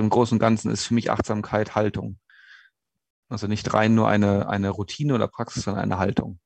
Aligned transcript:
im 0.00 0.10
Großen 0.10 0.36
und 0.36 0.40
Ganzen 0.40 0.70
ist 0.70 0.84
für 0.86 0.94
mich 0.94 1.10
Achtsamkeit 1.10 1.74
Haltung. 1.74 2.18
Also 3.28 3.46
nicht 3.46 3.72
rein 3.72 3.94
nur 3.94 4.08
eine, 4.08 4.48
eine 4.48 4.70
Routine 4.70 5.14
oder 5.14 5.28
Praxis, 5.28 5.64
sondern 5.64 5.84
eine 5.84 5.98
Haltung, 5.98 6.40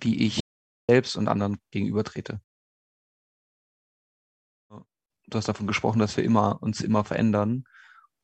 wie 0.00 0.26
ich 0.26 0.40
selbst 0.88 1.16
und 1.16 1.28
anderen 1.28 1.58
gegenübertrete. 1.70 2.40
Du 5.26 5.38
hast 5.38 5.48
davon 5.48 5.66
gesprochen, 5.66 6.00
dass 6.00 6.16
wir 6.16 6.24
immer, 6.24 6.62
uns 6.62 6.80
immer 6.80 7.04
verändern 7.04 7.64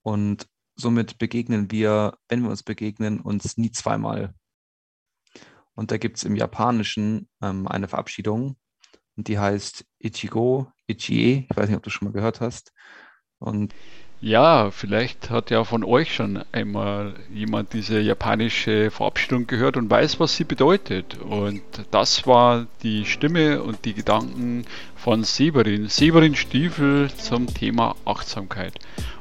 und 0.03 0.46
somit 0.75 1.18
begegnen 1.18 1.70
wir, 1.70 2.18
wenn 2.29 2.43
wir 2.43 2.50
uns 2.50 2.62
begegnen, 2.62 3.20
uns 3.20 3.57
nie 3.57 3.70
zweimal. 3.70 4.34
Und 5.75 5.91
da 5.91 5.96
gibt 5.96 6.18
es 6.18 6.25
im 6.25 6.36
Japanischen 6.36 7.29
ähm, 7.41 7.66
eine 7.66 7.88
Verabschiedung 7.88 8.57
und 9.16 9.29
die 9.29 9.38
heißt 9.38 9.86
Ichigo, 9.98 10.72
Ichie. 10.86 11.46
Ich 11.48 11.57
weiß 11.57 11.68
nicht, 11.68 11.77
ob 11.77 11.82
du 11.82 11.91
schon 11.91 12.09
mal 12.09 12.12
gehört 12.12 12.41
hast. 12.41 12.72
Und 13.38 13.75
ja, 14.23 14.71
vielleicht 14.71 15.30
hat 15.30 15.50
ja 15.50 15.64
von 15.64 15.82
euch 15.82 16.14
schon 16.14 16.44
einmal 16.53 17.14
jemand 17.32 17.72
diese 17.72 18.00
japanische 18.00 18.90
Verabschiedung 18.90 19.46
gehört 19.46 19.79
und 19.79 19.90
weiß, 19.90 20.21
was 20.21 20.36
sie 20.36 20.44
bedeutet. 20.44 21.18
Und 21.22 21.63
das 21.90 22.27
war 22.27 22.67
die 22.82 23.07
Stimme 23.07 23.63
und 23.63 23.86
die 23.86 23.94
Gedanken 23.94 24.67
von 24.94 25.25
Severin, 25.25 25.89
Severin 25.89 26.36
Stiefel 26.36 27.11
zum 27.17 27.46
Thema 27.46 27.96
Achtsamkeit. 28.04 28.75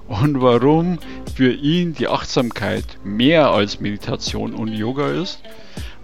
Und 0.09 0.42
warum 0.42 1.00
für 1.34 1.54
ihn 1.54 1.94
die 1.94 2.09
Achtsamkeit 2.09 2.98
mehr 3.04 3.52
als 3.52 3.80
Meditation 3.80 4.54
und 4.54 4.73
Yoga 4.73 5.12
ist 5.12 5.42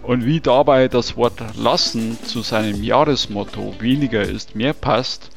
und 0.04 0.24
wie 0.24 0.40
dabei 0.40 0.88
das 0.88 1.16
Wort 1.16 1.42
lassen 1.56 2.16
zu 2.24 2.40
seinem 2.40 2.82
Jahresmotto 2.82 3.74
weniger 3.78 4.22
ist 4.22 4.54
mehr 4.54 4.72
passt 4.72 5.35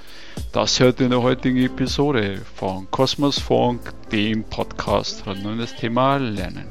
das 0.52 0.79
hört 0.79 1.02
in 1.02 1.09
der 1.09 1.21
heutigen 1.21 1.57
Episode 1.57 2.41
von 2.55 2.89
Kosmos 2.91 3.39
Funk, 3.39 3.93
dem 4.11 4.43
Podcast 4.43 5.25
rund 5.27 5.45
um 5.45 5.57
das 5.57 5.75
Thema 5.75 6.17
Lernen. 6.17 6.67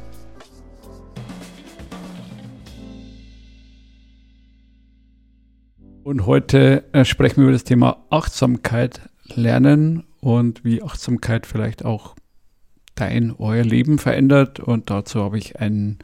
Und 6.04 6.26
heute 6.26 6.84
äh, 6.92 7.04
sprechen 7.04 7.36
wir 7.36 7.44
über 7.44 7.52
das 7.52 7.64
Thema 7.64 8.04
Achtsamkeit, 8.10 9.02
Lernen 9.34 10.04
und 10.20 10.64
wie 10.64 10.82
Achtsamkeit 10.82 11.46
vielleicht 11.46 11.84
auch 11.84 12.16
dein, 12.94 13.34
euer 13.36 13.64
Leben 13.64 13.98
verändert. 13.98 14.60
Und 14.60 14.90
dazu 14.90 15.22
habe 15.22 15.38
ich 15.38 15.60
einen 15.60 15.98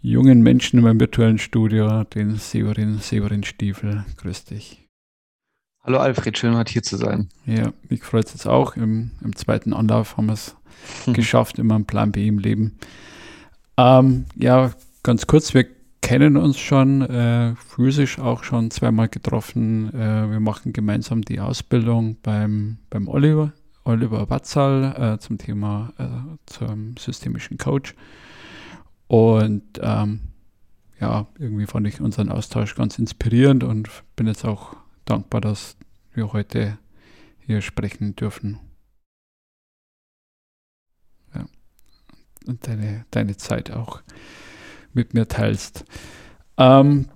jungen 0.00 0.42
Menschen 0.42 0.78
in 0.78 0.84
meinem 0.84 1.00
virtuellen 1.00 1.38
Studio, 1.38 2.04
den 2.04 2.36
Severin, 2.36 2.98
Severin 2.98 3.44
Stiefel. 3.44 4.04
Grüß 4.16 4.46
dich. 4.46 4.87
Hallo 5.88 6.00
Alfred, 6.00 6.36
schön 6.36 6.54
heute 6.54 6.70
hier 6.70 6.82
zu 6.82 6.98
sein. 6.98 7.30
Ja, 7.46 7.72
mich 7.88 8.02
freut 8.02 8.26
es 8.26 8.34
jetzt 8.34 8.46
auch. 8.46 8.76
Im, 8.76 9.12
Im, 9.24 9.34
zweiten 9.34 9.72
Anlauf 9.72 10.18
haben 10.18 10.26
wir 10.26 10.34
es 10.34 10.54
hm. 11.06 11.14
geschafft, 11.14 11.58
immer 11.58 11.76
einen 11.76 11.86
Plan 11.86 12.12
B 12.12 12.28
im 12.28 12.38
Leben. 12.38 12.76
Ähm, 13.78 14.26
ja, 14.36 14.72
ganz 15.02 15.26
kurz, 15.26 15.54
wir 15.54 15.64
kennen 16.02 16.36
uns 16.36 16.58
schon 16.58 17.00
äh, 17.00 17.54
physisch 17.54 18.18
auch 18.18 18.44
schon 18.44 18.70
zweimal 18.70 19.08
getroffen. 19.08 19.88
Äh, 19.94 20.30
wir 20.30 20.40
machen 20.40 20.74
gemeinsam 20.74 21.22
die 21.22 21.40
Ausbildung 21.40 22.18
beim, 22.22 22.76
beim 22.90 23.08
Oliver, 23.08 23.54
Oliver 23.84 24.28
Watzal 24.28 25.14
äh, 25.14 25.18
zum 25.20 25.38
Thema 25.38 25.94
äh, 25.96 26.36
zum 26.44 26.98
systemischen 26.98 27.56
Coach. 27.56 27.94
Und 29.06 29.62
ähm, 29.80 30.20
ja, 31.00 31.28
irgendwie 31.38 31.64
fand 31.64 31.86
ich 31.86 32.02
unseren 32.02 32.28
Austausch 32.28 32.74
ganz 32.74 32.98
inspirierend 32.98 33.64
und 33.64 33.88
bin 34.16 34.26
jetzt 34.26 34.44
auch 34.44 34.76
dankbar, 35.08 35.40
dass 35.40 35.77
wir 36.18 36.34
heute 36.34 36.78
hier 37.38 37.62
sprechen 37.62 38.14
dürfen. 38.14 38.58
Ja. 41.34 41.46
Und 42.46 42.66
deine, 42.66 43.06
deine 43.10 43.38
Zeit 43.38 43.70
auch 43.70 44.02
mit 44.92 45.14
mir 45.14 45.28
teilst. 45.28 45.84
Ähm, 46.58 47.08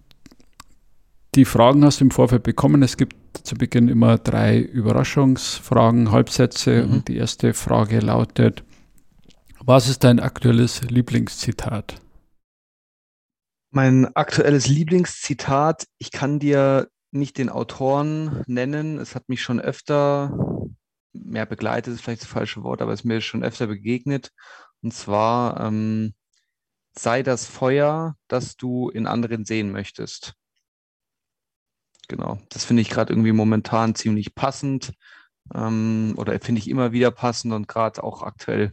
die 1.34 1.44
Fragen 1.44 1.84
hast 1.84 2.00
du 2.00 2.04
im 2.04 2.10
Vorfeld 2.10 2.42
bekommen. 2.42 2.82
Es 2.82 2.96
gibt 2.96 3.16
zu 3.46 3.56
Beginn 3.56 3.88
immer 3.88 4.18
drei 4.18 4.58
Überraschungsfragen, 4.58 6.10
Halbsätze. 6.10 6.84
Mhm. 6.84 6.92
Und 6.92 7.08
die 7.08 7.16
erste 7.16 7.54
Frage 7.54 8.00
lautet, 8.00 8.64
was 9.58 9.88
ist 9.88 10.04
dein 10.04 10.20
aktuelles 10.20 10.82
Lieblingszitat? 10.82 12.00
Mein 13.70 14.14
aktuelles 14.14 14.68
Lieblingszitat, 14.68 15.86
ich 15.98 16.10
kann 16.10 16.38
dir 16.38 16.88
nicht 17.12 17.38
den 17.38 17.50
Autoren 17.50 18.42
nennen. 18.46 18.98
Es 18.98 19.14
hat 19.14 19.28
mich 19.28 19.42
schon 19.42 19.60
öfter, 19.60 20.66
mehr 21.12 21.46
begleitet 21.46 21.94
ist 21.94 22.02
vielleicht 22.02 22.22
das 22.22 22.28
falsche 22.28 22.62
Wort, 22.62 22.82
aber 22.82 22.92
es 22.92 23.00
ist 23.00 23.04
mir 23.04 23.20
schon 23.20 23.44
öfter 23.44 23.66
begegnet. 23.66 24.32
Und 24.82 24.92
zwar 24.92 25.60
ähm, 25.60 26.14
sei 26.98 27.22
das 27.22 27.46
Feuer, 27.46 28.16
das 28.28 28.56
du 28.56 28.88
in 28.88 29.06
anderen 29.06 29.44
sehen 29.44 29.70
möchtest. 29.70 30.34
Genau, 32.08 32.38
das 32.48 32.64
finde 32.64 32.82
ich 32.82 32.90
gerade 32.90 33.12
irgendwie 33.12 33.32
momentan 33.32 33.94
ziemlich 33.94 34.34
passend 34.34 34.92
ähm, 35.54 36.14
oder 36.16 36.38
finde 36.40 36.60
ich 36.60 36.68
immer 36.68 36.92
wieder 36.92 37.10
passend 37.10 37.52
und 37.52 37.68
gerade 37.68 38.02
auch 38.02 38.22
aktuell. 38.22 38.72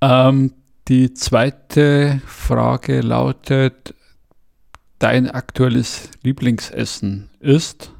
Ähm, 0.00 0.54
die 0.88 1.12
zweite 1.12 2.22
Frage 2.26 3.00
lautet, 3.00 3.94
dein 4.98 5.30
aktuelles 5.30 6.10
Lieblingsessen 6.22 7.30
ist? 7.40 7.94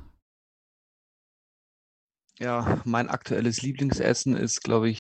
Ja, 2.39 2.81
mein 2.85 3.09
aktuelles 3.09 3.63
Lieblingsessen 3.63 4.37
ist, 4.37 4.63
glaube 4.63 4.91
ich, 4.91 4.99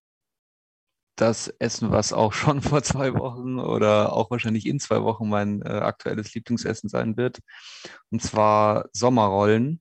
das 1.16 1.48
Essen, 1.58 1.90
was 1.90 2.12
auch 2.12 2.32
schon 2.32 2.62
vor 2.62 2.82
zwei 2.82 3.14
Wochen 3.14 3.58
oder 3.58 4.12
auch 4.12 4.30
wahrscheinlich 4.30 4.66
in 4.66 4.80
zwei 4.80 5.02
Wochen 5.02 5.28
mein 5.28 5.62
äh, 5.62 5.68
aktuelles 5.68 6.34
Lieblingsessen 6.34 6.88
sein 6.88 7.16
wird. 7.16 7.38
Und 8.10 8.22
zwar 8.22 8.88
Sommerrollen, 8.92 9.80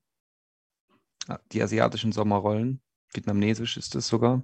die 1.51 1.61
asiatischen 1.61 2.11
Sommerrollen. 2.11 2.81
Vietnamesisch 3.13 3.77
ist 3.77 3.95
es 3.95 4.07
sogar. 4.07 4.43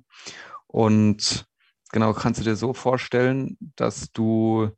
Und 0.68 1.46
genau, 1.92 2.14
kannst 2.14 2.40
du 2.40 2.44
dir 2.44 2.56
so 2.56 2.74
vorstellen, 2.74 3.58
dass 3.76 4.12
du 4.12 4.72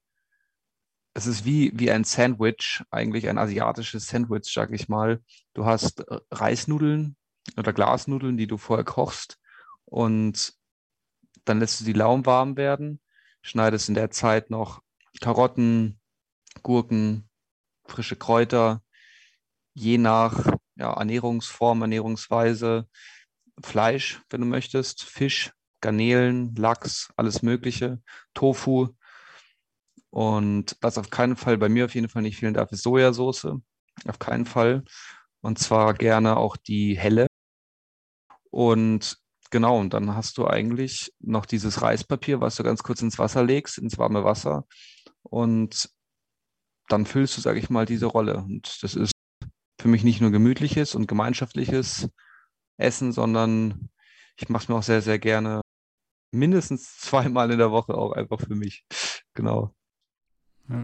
es 1.16 1.28
ist 1.28 1.46
wie, 1.46 1.72
wie 1.74 1.90
ein 1.90 2.04
Sandwich, 2.04 2.84
eigentlich 2.92 3.30
ein 3.30 3.38
asiatisches 3.38 4.08
Sandwich, 4.08 4.52
sag 4.54 4.72
ich 4.72 4.90
mal. 4.90 5.24
Du 5.54 5.66
hast 5.66 6.02
äh, 6.02 6.20
Reisnudeln 6.30 7.16
oder 7.58 7.72
Glasnudeln, 7.72 8.36
die 8.38 8.48
du 8.48 8.58
vorher 8.58 8.84
kochst 8.84 9.40
und 9.86 10.54
dann 11.46 11.60
lässt 11.60 11.80
du 11.80 11.86
die 11.86 11.94
lauwarm 11.94 12.58
werden, 12.58 13.00
schneidest 13.42 13.88
in 13.88 13.96
der 13.96 14.12
Zeit 14.12 14.50
noch 14.50 14.82
Karotten, 15.22 16.02
Gurken, 16.64 17.30
frische 17.86 18.18
Kräuter, 18.18 18.84
je 19.74 19.98
nach 19.98 20.54
ja, 20.76 20.92
Ernährungsform, 20.92 21.82
Ernährungsweise, 21.82 22.90
Fleisch, 23.64 24.22
wenn 24.30 24.42
du 24.42 24.48
möchtest, 24.48 25.04
Fisch, 25.04 25.54
Garnelen, 25.80 26.56
Lachs, 26.56 27.14
alles 27.16 27.42
Mögliche, 27.42 28.02
Tofu, 28.34 28.90
und 30.16 30.78
was 30.80 30.98
auf 30.98 31.10
keinen 31.10 31.36
Fall 31.36 31.58
bei 31.58 31.68
mir 31.68 31.84
auf 31.84 31.94
jeden 31.94 32.08
Fall 32.08 32.22
nicht 32.22 32.38
fehlen 32.38 32.54
darf, 32.54 32.72
ist 32.72 32.84
Sojasauce. 32.84 33.48
Auf 34.08 34.18
keinen 34.18 34.46
Fall. 34.46 34.86
Und 35.42 35.60
zwar 35.60 35.94
gerne 35.94 36.38
auch 36.38 36.56
die 36.56 36.98
helle. 36.98 37.28
Und 38.50 39.18
genau, 39.52 39.78
und 39.78 39.94
dann 39.94 40.16
hast 40.16 40.38
du 40.38 40.48
eigentlich 40.48 41.14
noch 41.20 41.46
dieses 41.46 41.82
Reispapier, 41.82 42.40
was 42.40 42.56
du 42.56 42.64
ganz 42.64 42.82
kurz 42.82 43.02
ins 43.02 43.20
Wasser 43.20 43.44
legst, 43.44 43.78
ins 43.78 43.98
warme 43.98 44.24
Wasser. 44.24 44.66
Und 45.24 45.90
dann 46.88 47.06
füllst 47.06 47.36
du, 47.36 47.42
sage 47.42 47.60
ich 47.60 47.70
mal, 47.70 47.86
diese 47.86 48.06
Rolle. 48.06 48.38
Und 48.38 48.82
das 48.84 48.96
ist 48.96 49.12
für 49.82 49.90
mich 49.90 50.06
nicht 50.06 50.22
nur 50.22 50.32
gemütliches 50.32 50.96
und 50.96 51.08
gemeinschaftliches 51.08 52.08
Essen, 52.78 53.12
sondern 53.12 53.90
ich 54.38 54.48
mache 54.48 54.64
es 54.64 54.70
mir 54.70 54.76
auch 54.76 54.84
sehr, 54.84 55.02
sehr 55.02 55.20
gerne 55.20 55.60
mindestens 56.32 56.98
zweimal 57.02 57.52
in 57.52 57.58
der 57.58 57.72
Woche 57.72 57.96
auch 57.96 58.14
einfach 58.14 58.40
für 58.40 58.56
mich. 58.56 58.86
Genau. 59.34 59.76
Ja. 60.70 60.84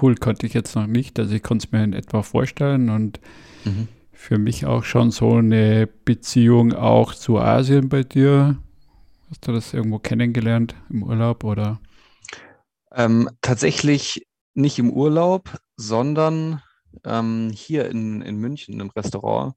cool, 0.00 0.16
konnte 0.16 0.46
ich 0.46 0.54
jetzt 0.54 0.74
noch 0.74 0.86
nicht. 0.86 1.18
Also 1.18 1.34
ich 1.34 1.42
konnte 1.42 1.66
es 1.66 1.72
mir 1.72 1.84
in 1.84 1.92
etwa 1.92 2.22
vorstellen 2.22 2.90
und 2.90 3.20
mhm. 3.64 3.88
für 4.12 4.38
mich 4.38 4.66
auch 4.66 4.84
schon 4.84 5.10
so 5.10 5.36
eine 5.36 5.86
Beziehung 5.86 6.74
auch 6.74 7.14
zu 7.14 7.38
Asien 7.38 7.88
bei 7.88 8.02
dir. 8.02 8.58
Hast 9.30 9.48
du 9.48 9.52
das 9.52 9.72
irgendwo 9.72 9.98
kennengelernt 9.98 10.74
im 10.90 11.02
Urlaub 11.02 11.44
oder? 11.44 11.80
Ähm, 12.90 13.30
tatsächlich 13.40 14.26
nicht 14.54 14.78
im 14.78 14.90
Urlaub, 14.90 15.58
sondern 15.76 16.62
ähm, 17.04 17.50
hier 17.54 17.88
in, 17.88 18.20
in 18.20 18.36
München 18.36 18.80
im 18.80 18.90
Restaurant 18.90 19.54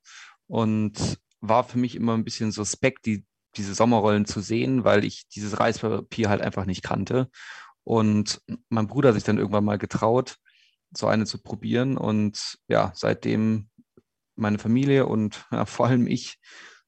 und 0.48 1.20
war 1.42 1.64
für 1.64 1.78
mich 1.78 1.96
immer 1.96 2.14
ein 2.14 2.24
bisschen 2.24 2.52
suspekt, 2.52 3.06
die, 3.06 3.26
diese 3.58 3.74
Sommerrollen 3.74 4.26
zu 4.26 4.42
sehen, 4.42 4.84
weil 4.84 5.04
ich 5.04 5.28
dieses 5.28 5.60
Reispapier 5.60 6.30
halt 6.30 6.42
einfach 6.42 6.66
nicht 6.66 6.84
kannte. 6.84 7.30
Und 7.86 8.42
mein 8.70 8.88
Bruder 8.88 9.10
hat 9.10 9.16
sich 9.16 9.24
dann 9.24 9.38
irgendwann 9.38 9.64
mal 9.64 9.78
getraut, 9.78 10.36
so 10.92 11.08
eine 11.08 11.26
zu 11.26 11.42
probieren. 11.42 11.98
Und 11.98 12.58
ja, 12.68 12.92
seitdem 12.96 13.70
meine 14.36 14.58
Familie 14.60 15.06
und 15.06 15.46
ja, 15.52 15.66
vor 15.66 15.88
allem 15.88 16.08
ich 16.08 16.40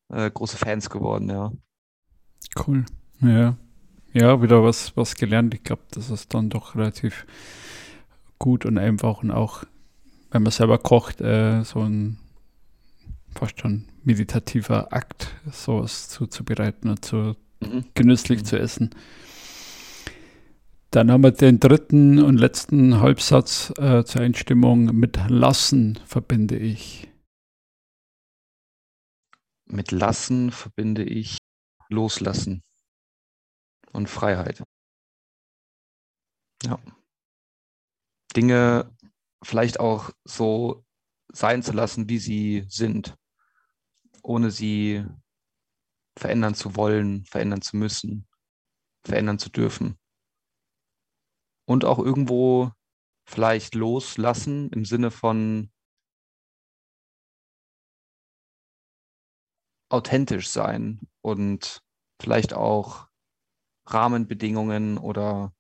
äh, 0.10 0.30
große 0.30 0.58
Fans 0.58 0.90
geworden, 0.90 1.30
ja. 1.30 1.52
Cool. 2.68 2.86
Ja. 3.22 3.58
Ja, 4.14 4.42
wieder 4.42 4.64
was, 4.64 4.96
was 4.98 5.16
gelernt. 5.16 5.54
Ich 5.54 5.64
glaube, 5.64 5.84
das 5.92 6.10
ist 6.10 6.34
dann 6.34 6.50
doch 6.50 6.76
relativ 6.76 7.26
gut 8.40 8.66
und 8.66 8.78
einfach 8.78 9.22
und 9.22 9.32
auch, 9.32 9.64
wenn 10.32 10.44
man 10.44 10.52
selber 10.52 10.78
kocht, 10.80 11.22
äh, 11.22 11.64
so 11.64 11.82
ein 11.82 12.18
fast 13.36 13.60
schon 13.60 13.86
meditativer 14.04 14.92
Akt, 14.94 15.36
sowas 15.52 16.10
zuzubereiten 16.10 16.90
und 16.90 17.06
zu 17.06 17.36
mhm. 17.60 17.86
genüsslich 17.94 18.40
mhm. 18.40 18.46
zu 18.46 18.60
essen. 18.60 18.90
Dann 20.92 21.12
haben 21.12 21.24
wir 21.24 21.32
den 21.32 21.60
dritten 21.60 22.24
und 22.24 22.38
letzten 22.38 23.02
Halbsatz 23.02 23.74
äh, 23.78 24.06
zur 24.06 24.22
Einstimmung 24.22 24.86
mit 24.86 25.20
Lassen 25.28 26.00
verbinde 26.06 26.58
ich. 26.58 27.12
Mit 29.66 29.92
Lassen 29.92 30.52
verbinde 30.52 31.04
ich 31.04 31.38
Loslassen 31.90 32.64
und 33.92 34.08
Freiheit. 34.08 34.64
Ja. 36.64 36.80
Dinge 38.36 38.96
vielleicht 39.44 39.82
auch 39.82 40.12
so 40.24 40.86
sein 41.34 41.64
zu 41.64 41.74
lassen, 41.74 42.08
wie 42.08 42.20
sie 42.20 42.66
sind, 42.70 43.16
ohne 44.24 44.52
sie 44.52 45.06
verändern 46.18 46.56
zu 46.56 46.76
wollen, 46.78 47.26
verändern 47.26 47.62
zu 47.62 47.76
müssen, 47.76 48.26
verändern 49.04 49.38
zu 49.38 49.50
dürfen. 49.50 49.98
Und 51.68 51.84
auch 51.84 52.00
irgendwo 52.00 52.72
vielleicht 53.28 53.76
loslassen 53.76 54.70
im 54.70 54.86
Sinne 54.86 55.12
von 55.12 55.70
authentisch 59.90 60.50
sein 60.50 61.02
und 61.22 61.82
vielleicht 62.22 62.54
auch 62.54 63.08
Rahmenbedingungen 63.86 64.98
oder 64.98 65.54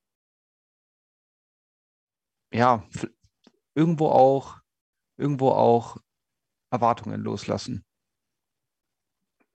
ja, 2.53 2.87
irgendwo 3.75 4.07
auch, 4.07 4.61
irgendwo 5.17 5.49
auch 5.51 5.97
Erwartungen 6.71 7.21
loslassen. 7.21 7.85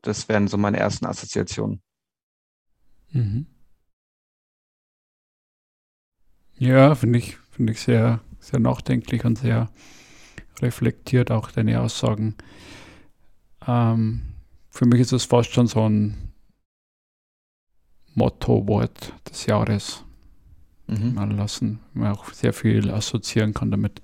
Das 0.03 0.29
wären 0.29 0.49
so 0.49 0.59
meine 0.59 0.79
ersten 0.79 1.07
Assoziationen. 1.07 1.83
Mhm. 3.11 3.47
Ja, 6.62 6.94
finde 6.94 7.19
ich, 7.19 7.38
finde 7.50 7.73
ich 7.73 7.81
sehr, 7.81 8.20
sehr 8.38 8.61
nachdenklich 8.61 9.25
und 9.25 9.37
sehr 9.37 9.69
reflektiert 10.61 11.32
auch 11.32 11.50
deine 11.50 11.81
Aussagen. 11.81 12.37
Ähm, 13.67 14.23
für 14.70 14.87
mich 14.87 15.00
ist 15.00 15.11
es 15.11 15.25
fast 15.25 15.50
schon 15.50 15.67
so 15.67 15.88
ein 15.88 16.32
Motto-Wort 18.14 19.12
des 19.29 19.47
Jahres 19.47 20.05
mhm. 20.87 21.14
mal 21.14 21.32
lassen, 21.32 21.81
man 21.94 22.12
auch 22.12 22.32
sehr 22.32 22.53
viel 22.53 22.93
assoziieren 22.93 23.55
kann 23.55 23.73
damit. 23.73 24.00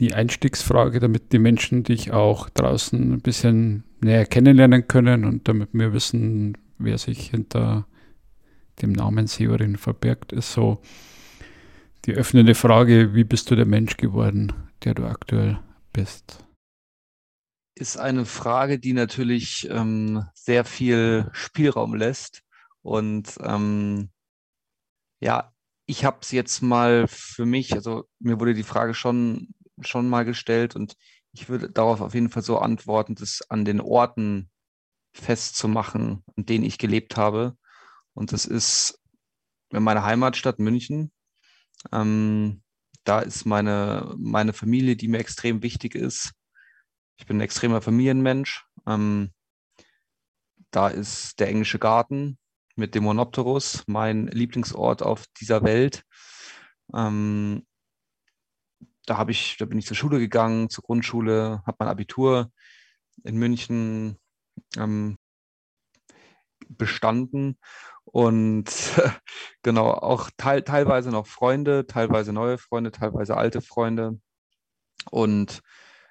Die 0.00 0.12
Einstiegsfrage, 0.12 0.98
damit 0.98 1.32
die 1.32 1.38
Menschen 1.38 1.84
dich 1.84 2.10
auch 2.10 2.50
draußen 2.50 3.12
ein 3.12 3.20
bisschen 3.20 3.84
näher 4.00 4.26
kennenlernen 4.26 4.88
können 4.88 5.24
und 5.24 5.46
damit 5.46 5.68
wir 5.72 5.92
wissen, 5.92 6.58
wer 6.78 6.98
sich 6.98 7.30
hinter 7.30 7.86
dem 8.82 8.92
Namen 8.92 9.26
Severin 9.26 9.76
verbirgt, 9.76 10.32
ist 10.32 10.52
so 10.52 10.80
die 12.04 12.12
öffnende 12.12 12.54
Frage, 12.54 13.14
wie 13.14 13.24
bist 13.24 13.50
du 13.50 13.56
der 13.56 13.66
Mensch 13.66 13.96
geworden, 13.96 14.52
der 14.84 14.94
du 14.94 15.06
aktuell 15.06 15.58
bist? 15.92 16.44
Ist 17.74 17.98
eine 17.98 18.24
Frage, 18.24 18.78
die 18.78 18.92
natürlich 18.92 19.68
ähm, 19.70 20.24
sehr 20.34 20.64
viel 20.64 21.28
Spielraum 21.32 21.94
lässt 21.94 22.42
und 22.82 23.36
ähm, 23.42 24.10
ja, 25.20 25.52
ich 25.86 26.04
habe 26.04 26.18
es 26.22 26.30
jetzt 26.30 26.62
mal 26.62 27.06
für 27.08 27.46
mich, 27.46 27.72
also 27.74 28.04
mir 28.18 28.40
wurde 28.40 28.54
die 28.54 28.62
Frage 28.62 28.94
schon, 28.94 29.54
schon 29.80 30.08
mal 30.08 30.24
gestellt 30.24 30.76
und 30.76 30.96
ich 31.32 31.48
würde 31.48 31.70
darauf 31.70 32.00
auf 32.00 32.14
jeden 32.14 32.30
Fall 32.30 32.42
so 32.42 32.58
antworten, 32.58 33.14
das 33.14 33.42
an 33.48 33.64
den 33.64 33.80
Orten 33.80 34.50
festzumachen, 35.12 36.22
an 36.36 36.46
denen 36.46 36.64
ich 36.64 36.78
gelebt 36.78 37.16
habe. 37.16 37.56
Und 38.16 38.32
das 38.32 38.46
ist 38.46 38.98
meine 39.70 40.02
Heimatstadt 40.02 40.58
München. 40.58 41.12
Ähm, 41.92 42.62
da 43.04 43.20
ist 43.20 43.44
meine, 43.44 44.14
meine 44.18 44.52
Familie, 44.52 44.96
die 44.96 45.08
mir 45.08 45.18
extrem 45.18 45.62
wichtig 45.62 45.94
ist. 45.94 46.32
Ich 47.18 47.26
bin 47.26 47.36
ein 47.36 47.42
extremer 47.42 47.82
Familienmensch. 47.82 48.64
Ähm, 48.86 49.32
da 50.70 50.88
ist 50.88 51.38
der 51.38 51.48
englische 51.48 51.78
Garten, 51.78 52.38
mit 52.74 52.94
dem 52.94 53.04
Monopterus, 53.04 53.84
mein 53.86 54.26
Lieblingsort 54.28 55.02
auf 55.02 55.26
dieser 55.40 55.62
Welt. 55.62 56.04
Ähm, 56.94 57.66
da 59.04 59.18
habe 59.18 59.30
ich, 59.30 59.56
da 59.58 59.66
bin 59.66 59.78
ich 59.78 59.86
zur 59.86 59.96
Schule 59.96 60.18
gegangen, 60.18 60.68
zur 60.70 60.84
Grundschule, 60.84 61.62
habe 61.66 61.76
mein 61.80 61.88
Abitur 61.88 62.50
in 63.24 63.36
München 63.36 64.18
ähm, 64.76 65.16
bestanden 66.68 67.58
und 68.04 68.70
genau 69.62 69.90
auch 69.90 70.30
teil, 70.36 70.62
teilweise 70.62 71.10
noch 71.10 71.26
Freunde, 71.26 71.86
teilweise 71.86 72.32
neue 72.32 72.58
Freunde, 72.58 72.92
teilweise 72.92 73.36
alte 73.36 73.60
Freunde. 73.60 74.20
Und 75.10 75.62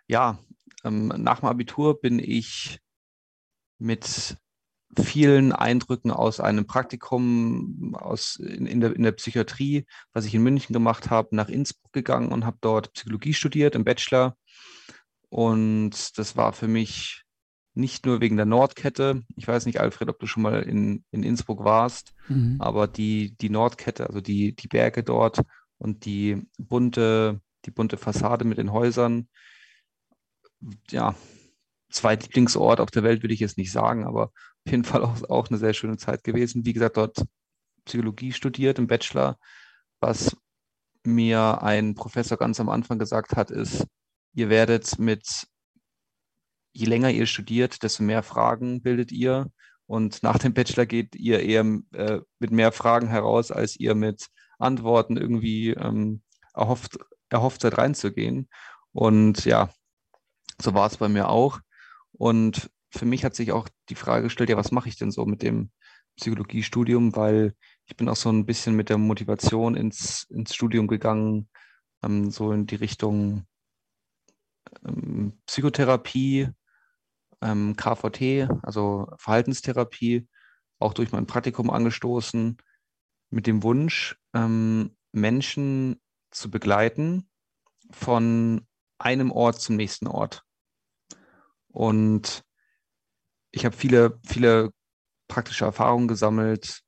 ja, 0.07 0.39
ähm, 0.83 1.07
nach 1.07 1.39
dem 1.39 1.49
Abitur 1.49 1.99
bin 1.99 2.19
ich 2.19 2.79
mit 3.77 4.37
vielen 5.03 5.51
Eindrücken 5.51 6.11
aus 6.11 6.39
einem 6.39 6.67
Praktikum 6.67 7.95
aus, 7.95 8.37
in, 8.37 8.65
in, 8.65 8.79
der, 8.79 8.95
in 8.95 9.03
der 9.03 9.11
Psychiatrie, 9.11 9.85
was 10.13 10.25
ich 10.25 10.33
in 10.33 10.43
München 10.43 10.73
gemacht 10.73 11.09
habe, 11.09 11.35
nach 11.35 11.49
Innsbruck 11.49 11.91
gegangen 11.91 12.31
und 12.31 12.45
habe 12.45 12.57
dort 12.61 12.93
Psychologie 12.93 13.33
studiert 13.33 13.75
im 13.75 13.83
Bachelor. 13.83 14.37
Und 15.29 16.17
das 16.17 16.37
war 16.37 16.53
für 16.53 16.67
mich 16.67 17.24
nicht 17.75 18.05
nur 18.05 18.21
wegen 18.21 18.37
der 18.37 18.45
Nordkette. 18.45 19.23
Ich 19.35 19.47
weiß 19.47 19.65
nicht, 19.65 19.79
Alfred, 19.79 20.09
ob 20.09 20.19
du 20.19 20.27
schon 20.27 20.43
mal 20.43 20.63
in, 20.63 21.03
in 21.11 21.23
Innsbruck 21.23 21.63
warst, 21.63 22.13
mhm. 22.27 22.55
aber 22.59 22.87
die, 22.87 23.35
die 23.37 23.49
Nordkette, 23.49 24.07
also 24.07 24.21
die, 24.21 24.55
die 24.55 24.67
Berge 24.67 25.03
dort 25.03 25.41
und 25.77 26.05
die 26.05 26.41
bunte, 26.57 27.41
die 27.65 27.71
bunte 27.71 27.97
Fassade 27.97 28.45
mit 28.45 28.57
den 28.57 28.71
Häusern, 28.71 29.27
ja, 30.89 31.15
Zweitlieblingsort 31.89 32.79
auf 32.79 32.91
der 32.91 33.03
Welt 33.03 33.23
würde 33.23 33.33
ich 33.33 33.39
jetzt 33.39 33.57
nicht 33.57 33.71
sagen, 33.71 34.05
aber 34.05 34.25
auf 34.25 34.71
jeden 34.71 34.83
Fall 34.83 35.03
auch, 35.03 35.29
auch 35.29 35.49
eine 35.49 35.57
sehr 35.57 35.73
schöne 35.73 35.97
Zeit 35.97 36.23
gewesen. 36.23 36.65
Wie 36.65 36.73
gesagt, 36.73 36.97
dort 36.97 37.23
Psychologie 37.85 38.31
studiert 38.31 38.79
im 38.79 38.87
Bachelor. 38.87 39.37
Was 39.99 40.35
mir 41.05 41.61
ein 41.61 41.95
Professor 41.95 42.37
ganz 42.37 42.59
am 42.59 42.69
Anfang 42.69 42.99
gesagt 42.99 43.35
hat, 43.35 43.51
ist, 43.51 43.85
ihr 44.33 44.49
werdet 44.49 44.97
mit, 44.99 45.47
je 46.75 46.85
länger 46.85 47.09
ihr 47.09 47.25
studiert, 47.25 47.83
desto 47.83 48.03
mehr 48.03 48.21
Fragen 48.21 48.81
bildet 48.81 49.11
ihr. 49.11 49.49
Und 49.87 50.23
nach 50.23 50.37
dem 50.39 50.53
Bachelor 50.53 50.85
geht 50.85 51.15
ihr 51.15 51.39
eher 51.41 51.65
äh, 51.93 52.19
mit 52.39 52.51
mehr 52.51 52.71
Fragen 52.71 53.07
heraus, 53.07 53.51
als 53.51 53.77
ihr 53.77 53.95
mit 53.95 54.27
Antworten 54.59 55.15
irgendwie 55.15 55.69
ähm, 55.69 56.21
erhofft, 56.53 56.97
erhofft 57.29 57.61
seid 57.61 57.77
reinzugehen. 57.77 58.49
Und 58.91 59.45
ja, 59.45 59.69
so 60.61 60.73
war 60.73 60.87
es 60.87 60.97
bei 60.97 61.07
mir 61.07 61.29
auch. 61.29 61.59
Und 62.11 62.69
für 62.91 63.05
mich 63.05 63.23
hat 63.23 63.35
sich 63.35 63.51
auch 63.51 63.69
die 63.89 63.95
Frage 63.95 64.23
gestellt, 64.23 64.49
ja, 64.49 64.57
was 64.57 64.71
mache 64.71 64.89
ich 64.89 64.97
denn 64.97 65.11
so 65.11 65.25
mit 65.25 65.43
dem 65.43 65.71
Psychologiestudium, 66.17 67.15
weil 67.15 67.53
ich 67.85 67.95
bin 67.95 68.09
auch 68.09 68.15
so 68.15 68.29
ein 68.29 68.45
bisschen 68.45 68.75
mit 68.75 68.89
der 68.89 68.97
Motivation 68.97 69.75
ins, 69.75 70.25
ins 70.29 70.55
Studium 70.55 70.87
gegangen, 70.87 71.47
ähm, 72.03 72.31
so 72.31 72.51
in 72.51 72.65
die 72.67 72.75
Richtung 72.75 73.45
ähm, 74.85 75.37
Psychotherapie, 75.45 76.49
ähm, 77.45 77.75
KVT, 77.75 78.49
also 78.63 79.07
Verhaltenstherapie, 79.17 80.27
auch 80.79 80.93
durch 80.93 81.11
mein 81.11 81.27
Praktikum 81.27 81.69
angestoßen, 81.69 82.57
mit 83.29 83.47
dem 83.47 83.63
Wunsch, 83.63 84.17
ähm, 84.33 84.95
Menschen 85.11 86.01
zu 86.31 86.49
begleiten 86.49 87.29
von 87.91 88.65
einem 88.97 89.31
Ort 89.31 89.61
zum 89.61 89.75
nächsten 89.75 90.07
Ort. 90.07 90.43
Und 91.67 92.43
ich 93.51 93.65
habe 93.65 93.75
viele, 93.75 94.19
viele 94.25 94.71
praktische 95.27 95.65
Erfahrungen 95.65 96.07
gesammelt 96.07 96.81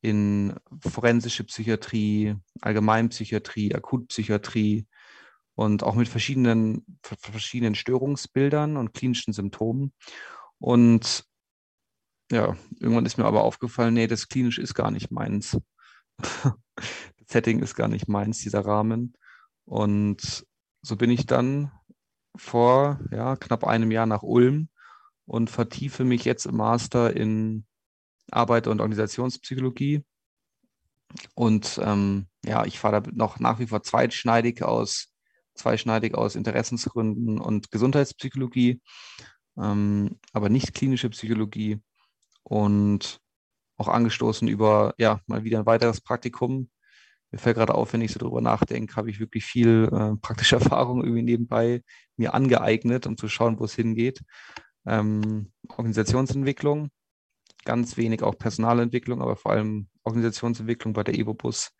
in 0.00 0.54
forensische 0.80 1.44
Psychiatrie, 1.44 2.36
Allgemeinpsychiatrie, 2.60 3.74
Akutpsychiatrie 3.74 4.86
und 5.54 5.82
auch 5.82 5.94
mit 5.94 6.08
verschiedenen, 6.08 6.84
verschiedenen 7.02 7.74
Störungsbildern 7.74 8.76
und 8.76 8.92
klinischen 8.92 9.32
Symptomen. 9.32 9.92
Und 10.58 11.24
ja, 12.30 12.56
irgendwann 12.80 13.06
ist 13.06 13.18
mir 13.18 13.26
aber 13.26 13.44
aufgefallen, 13.44 13.94
nee, 13.94 14.06
das 14.06 14.28
klinisch 14.28 14.58
ist 14.58 14.74
gar 14.74 14.90
nicht 14.90 15.10
meins. 15.10 15.58
das 16.18 16.54
Setting 17.28 17.60
ist 17.60 17.74
gar 17.74 17.88
nicht 17.88 18.08
meins, 18.08 18.38
dieser 18.38 18.64
Rahmen. 18.64 19.14
Und 19.64 20.46
so 20.82 20.96
bin 20.96 21.10
ich 21.10 21.26
dann 21.26 21.70
vor 22.36 23.00
ja, 23.10 23.36
knapp 23.36 23.64
einem 23.64 23.90
Jahr 23.90 24.06
nach 24.06 24.22
Ulm 24.22 24.68
und 25.26 25.50
vertiefe 25.50 26.04
mich 26.04 26.24
jetzt 26.24 26.46
im 26.46 26.56
Master 26.56 27.14
in 27.14 27.66
Arbeit- 28.30 28.66
und 28.66 28.80
Organisationspsychologie. 28.80 30.04
Und 31.34 31.80
ähm, 31.82 32.26
ja, 32.44 32.64
ich 32.64 32.78
fahre 32.78 33.02
da 33.02 33.10
noch 33.12 33.38
nach 33.38 33.60
wie 33.60 33.68
vor 33.68 33.82
zweischneidig 33.82 34.62
aus, 34.62 35.13
zweischneidig 35.54 36.14
aus 36.14 36.36
Interessensgründen 36.36 37.38
und 37.38 37.70
Gesundheitspsychologie, 37.70 38.80
ähm, 39.56 40.18
aber 40.32 40.48
nicht 40.48 40.74
klinische 40.74 41.10
Psychologie. 41.10 41.80
Und 42.42 43.20
auch 43.76 43.88
angestoßen 43.88 44.48
über, 44.48 44.94
ja, 44.98 45.20
mal 45.26 45.44
wieder 45.44 45.60
ein 45.60 45.66
weiteres 45.66 46.00
Praktikum. 46.00 46.70
Mir 47.30 47.38
fällt 47.38 47.56
gerade 47.56 47.74
auf, 47.74 47.92
wenn 47.92 48.02
ich 48.02 48.12
so 48.12 48.20
drüber 48.20 48.40
nachdenke, 48.40 48.94
habe 48.96 49.10
ich 49.10 49.18
wirklich 49.18 49.44
viel 49.44 49.88
äh, 49.92 50.16
praktische 50.20 50.56
Erfahrung 50.60 51.02
irgendwie 51.02 51.22
nebenbei 51.22 51.82
mir 52.16 52.34
angeeignet, 52.34 53.06
um 53.06 53.16
zu 53.16 53.28
schauen, 53.28 53.58
wo 53.58 53.64
es 53.64 53.74
hingeht. 53.74 54.20
Ähm, 54.86 55.52
Organisationsentwicklung, 55.68 56.90
ganz 57.64 57.96
wenig 57.96 58.22
auch 58.22 58.38
Personalentwicklung, 58.38 59.22
aber 59.22 59.36
vor 59.36 59.52
allem 59.52 59.88
Organisationsentwicklung 60.04 60.92
bei 60.92 61.02
der 61.02 61.14
EvoBus. 61.14 61.70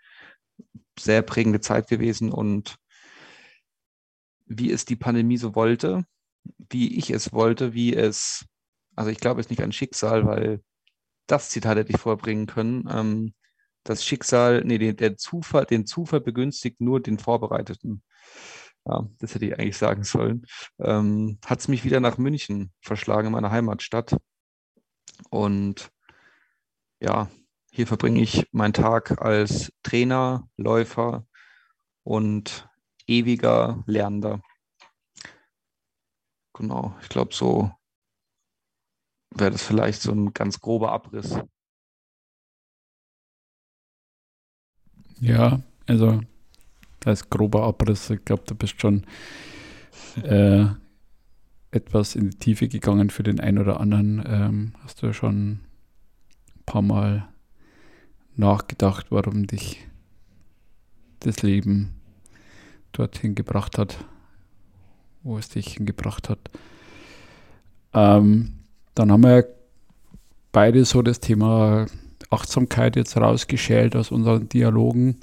Sehr 0.99 1.23
prägende 1.23 1.61
Zeit 1.61 1.88
gewesen 1.88 2.33
und 2.33 2.76
wie 4.46 4.70
es 4.70 4.84
die 4.84 4.96
Pandemie 4.96 5.36
so 5.36 5.54
wollte, 5.54 6.04
wie 6.70 6.96
ich 6.98 7.10
es 7.10 7.32
wollte, 7.32 7.74
wie 7.74 7.94
es, 7.94 8.46
also 8.96 9.10
ich 9.10 9.18
glaube, 9.18 9.40
es 9.40 9.46
ist 9.46 9.50
nicht 9.50 9.62
ein 9.62 9.72
Schicksal, 9.72 10.26
weil 10.26 10.62
das 11.26 11.50
Zitat 11.50 11.78
hätte 11.78 11.92
ich 11.92 12.00
vorbringen 12.00 12.46
können. 12.46 12.88
Ähm, 12.90 13.34
das 13.84 14.04
Schicksal, 14.04 14.62
nee, 14.64 14.78
den, 14.78 14.96
der 14.96 15.16
Zufall, 15.16 15.66
den 15.66 15.86
Zufall 15.86 16.20
begünstigt 16.20 16.80
nur 16.80 17.00
den 17.00 17.18
Vorbereiteten. 17.18 18.02
Ja, 18.86 19.08
das 19.18 19.34
hätte 19.34 19.46
ich 19.46 19.58
eigentlich 19.58 19.78
sagen 19.78 20.04
sollen. 20.04 20.46
Ähm, 20.78 21.38
Hat 21.46 21.60
es 21.60 21.68
mich 21.68 21.84
wieder 21.84 22.00
nach 22.00 22.18
München 22.18 22.72
verschlagen, 22.80 23.28
in 23.28 23.32
meiner 23.32 23.50
Heimatstadt. 23.50 24.16
Und 25.30 25.90
ja, 27.00 27.30
hier 27.70 27.86
verbringe 27.86 28.20
ich 28.20 28.46
meinen 28.52 28.72
Tag 28.72 29.22
als 29.22 29.72
Trainer, 29.82 30.48
Läufer 30.56 31.26
und 32.02 32.68
ewiger 33.06 33.82
Lernender. 33.87 34.40
Genau, 36.54 36.96
ich 37.02 37.08
glaube, 37.08 37.34
so 37.34 37.73
wäre 39.30 39.50
das 39.50 39.62
vielleicht 39.62 40.02
so 40.02 40.12
ein 40.12 40.32
ganz 40.32 40.61
grober 40.61 40.92
Abriss. 40.92 41.38
Ja, 45.20 45.61
also 45.87 46.20
als 47.04 47.28
grober 47.28 47.64
Abriss, 47.64 48.11
ich 48.11 48.25
glaube, 48.25 48.44
du 48.46 48.54
bist 48.54 48.80
schon 48.80 49.04
äh, 50.23 50.66
etwas 51.70 52.14
in 52.14 52.30
die 52.30 52.38
Tiefe 52.38 52.68
gegangen 52.68 53.11
für 53.11 53.23
den 53.23 53.40
einen 53.40 53.58
oder 53.58 53.80
anderen. 53.80 54.23
Ähm, 54.26 54.75
hast 54.82 55.02
du 55.02 55.12
schon 55.12 55.52
ein 55.52 55.61
paar 56.66 56.82
Mal 56.82 57.28
nachgedacht, 58.37 59.06
warum 59.11 59.46
dich 59.46 59.87
das 61.20 61.42
Leben 61.42 62.00
dorthin 62.98 63.34
gebracht 63.34 63.78
hat, 63.78 64.04
wo 65.22 65.38
es 65.38 65.48
dich 65.48 65.74
hingebracht 65.74 66.28
hat. 66.28 66.38
Ähm, 67.92 68.54
dann 68.94 69.12
haben 69.12 69.22
wir 69.22 69.46
beide 70.52 70.84
so 70.84 71.02
das 71.02 71.20
Thema 71.20 71.86
Achtsamkeit 72.30 72.96
jetzt 72.96 73.16
rausgeschält 73.16 73.96
aus 73.96 74.10
unseren 74.10 74.48
Dialogen. 74.48 75.20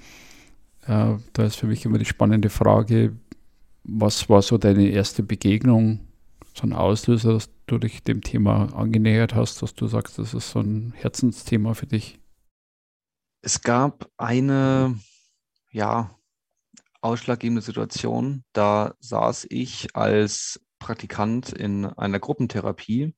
Äh, 0.86 1.16
da 1.34 1.44
ist 1.44 1.56
für 1.56 1.68
mich 1.68 1.86
immer 1.86 1.98
die 1.98 2.06
spannende 2.06 2.50
Frage, 2.50 3.14
was 3.84 4.30
war 4.30 4.42
so 4.42 4.58
deine 4.58 4.90
erste 4.90 5.24
Begegnung, 5.24 6.00
so 6.54 6.64
ein 6.64 6.74
Auslöser, 6.74 7.34
dass 7.34 7.50
du 7.66 7.78
dich 7.78 8.04
dem 8.04 8.22
Thema 8.22 8.74
angenähert 8.76 9.36
hast, 9.36 9.62
dass 9.62 9.74
du 9.74 9.88
sagst, 9.88 10.20
das 10.20 10.34
ist 10.34 10.52
so 10.52 10.60
ein 10.60 10.94
Herzensthema 10.96 11.74
für 11.74 11.88
dich? 11.88 12.20
Es 13.42 13.62
gab 13.62 14.10
eine, 14.18 15.00
ja, 15.72 16.16
ausschlaggebende 17.02 17.62
Situation. 17.62 18.44
Da 18.54 18.96
saß 19.00 19.48
ich 19.50 19.96
als 19.96 20.62
Praktikant 20.80 21.52
in 21.52 21.86
einer 21.86 22.20
Gruppentherapie 22.20 23.14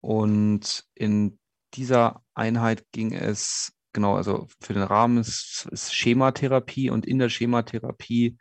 und 0.00 0.84
in 0.94 1.38
dieser 1.74 2.22
Einheit 2.34 2.84
ging 2.92 3.12
es, 3.12 3.72
genau, 3.92 4.16
also 4.16 4.46
für 4.60 4.72
den 4.72 4.82
Rahmen 4.82 5.18
ist, 5.18 5.68
ist 5.70 5.94
Schematherapie 5.94 6.90
und 6.90 7.06
in 7.06 7.18
der 7.18 7.28
Schematherapie 7.28 8.38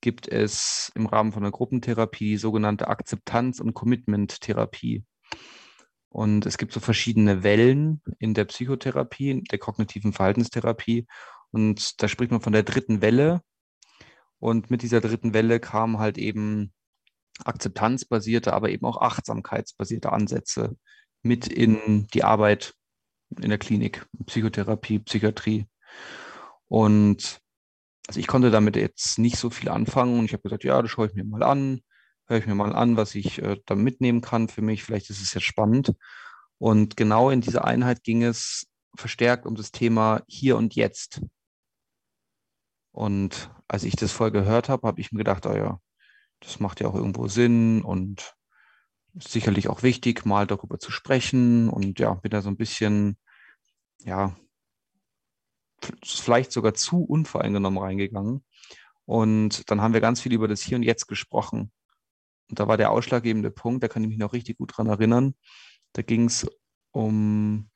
gibt 0.00 0.28
es 0.28 0.92
im 0.94 1.06
Rahmen 1.06 1.32
von 1.32 1.42
der 1.42 1.52
Gruppentherapie 1.52 2.36
sogenannte 2.36 2.88
Akzeptanz- 2.88 3.60
und 3.60 3.74
Commitment-Therapie. 3.74 5.04
Und 6.08 6.46
es 6.46 6.56
gibt 6.56 6.72
so 6.72 6.80
verschiedene 6.80 7.42
Wellen 7.42 8.00
in 8.18 8.32
der 8.34 8.44
Psychotherapie, 8.46 9.42
der 9.50 9.58
kognitiven 9.58 10.12
Verhaltenstherapie. 10.12 11.06
Und 11.50 12.02
da 12.02 12.08
spricht 12.08 12.30
man 12.30 12.40
von 12.40 12.52
der 12.52 12.62
dritten 12.62 13.02
Welle. 13.02 13.42
Und 14.38 14.70
mit 14.70 14.82
dieser 14.82 15.00
dritten 15.00 15.34
Welle 15.34 15.60
kamen 15.60 15.98
halt 15.98 16.18
eben 16.18 16.72
akzeptanzbasierte, 17.44 18.52
aber 18.52 18.70
eben 18.70 18.86
auch 18.86 19.00
achtsamkeitsbasierte 19.00 20.12
Ansätze 20.12 20.76
mit 21.22 21.48
in 21.48 22.06
die 22.14 22.24
Arbeit 22.24 22.74
in 23.40 23.48
der 23.48 23.58
Klinik, 23.58 24.06
Psychotherapie, 24.26 25.00
Psychiatrie. 25.00 25.66
Und 26.66 27.40
also 28.06 28.20
ich 28.20 28.26
konnte 28.26 28.50
damit 28.50 28.76
jetzt 28.76 29.18
nicht 29.18 29.36
so 29.36 29.50
viel 29.50 29.68
anfangen 29.68 30.18
und 30.18 30.24
ich 30.24 30.32
habe 30.32 30.42
gesagt, 30.42 30.64
ja, 30.64 30.80
das 30.80 30.90
schaue 30.90 31.08
ich 31.08 31.14
mir 31.14 31.24
mal 31.24 31.42
an, 31.42 31.82
höre 32.26 32.38
ich 32.38 32.46
mir 32.46 32.54
mal 32.54 32.74
an, 32.74 32.96
was 32.96 33.14
ich 33.14 33.42
äh, 33.42 33.56
da 33.66 33.74
mitnehmen 33.74 34.20
kann 34.20 34.48
für 34.48 34.62
mich. 34.62 34.82
Vielleicht 34.82 35.10
ist 35.10 35.20
es 35.20 35.34
jetzt 35.34 35.44
spannend. 35.44 35.92
Und 36.58 36.96
genau 36.96 37.30
in 37.30 37.40
dieser 37.40 37.64
Einheit 37.64 38.02
ging 38.02 38.22
es 38.22 38.66
verstärkt 38.96 39.46
um 39.46 39.54
das 39.54 39.70
Thema 39.70 40.22
hier 40.26 40.56
und 40.56 40.74
jetzt. 40.74 41.20
Und 42.92 43.50
als 43.68 43.84
ich 43.84 43.96
das 43.96 44.12
vorher 44.12 44.32
gehört 44.32 44.68
habe, 44.68 44.86
habe 44.86 45.00
ich 45.00 45.12
mir 45.12 45.18
gedacht, 45.18 45.46
oh 45.46 45.54
ja, 45.54 45.80
das 46.40 46.60
macht 46.60 46.80
ja 46.80 46.88
auch 46.88 46.94
irgendwo 46.94 47.28
Sinn 47.28 47.82
und 47.82 48.34
sicherlich 49.14 49.68
auch 49.68 49.82
wichtig, 49.82 50.24
mal 50.24 50.46
darüber 50.46 50.78
zu 50.78 50.90
sprechen 50.90 51.68
und 51.68 51.98
ja, 51.98 52.14
bin 52.14 52.30
da 52.30 52.42
so 52.42 52.48
ein 52.48 52.56
bisschen, 52.56 53.18
ja, 54.04 54.36
vielleicht 56.04 56.52
sogar 56.52 56.74
zu 56.74 57.02
unvoreingenommen 57.04 57.78
reingegangen. 57.78 58.44
Und 59.04 59.70
dann 59.70 59.80
haben 59.80 59.94
wir 59.94 60.00
ganz 60.00 60.20
viel 60.20 60.32
über 60.32 60.48
das 60.48 60.60
Hier 60.60 60.76
und 60.76 60.82
Jetzt 60.82 61.06
gesprochen. 61.06 61.72
Und 62.50 62.60
da 62.60 62.68
war 62.68 62.76
der 62.76 62.90
ausschlaggebende 62.90 63.50
Punkt, 63.50 63.82
da 63.82 63.88
kann 63.88 64.02
ich 64.02 64.08
mich 64.08 64.18
noch 64.18 64.32
richtig 64.32 64.58
gut 64.58 64.76
dran 64.76 64.86
erinnern. 64.86 65.34
Da 65.92 66.02
ging 66.02 66.26
es 66.26 66.46
um 66.92 67.70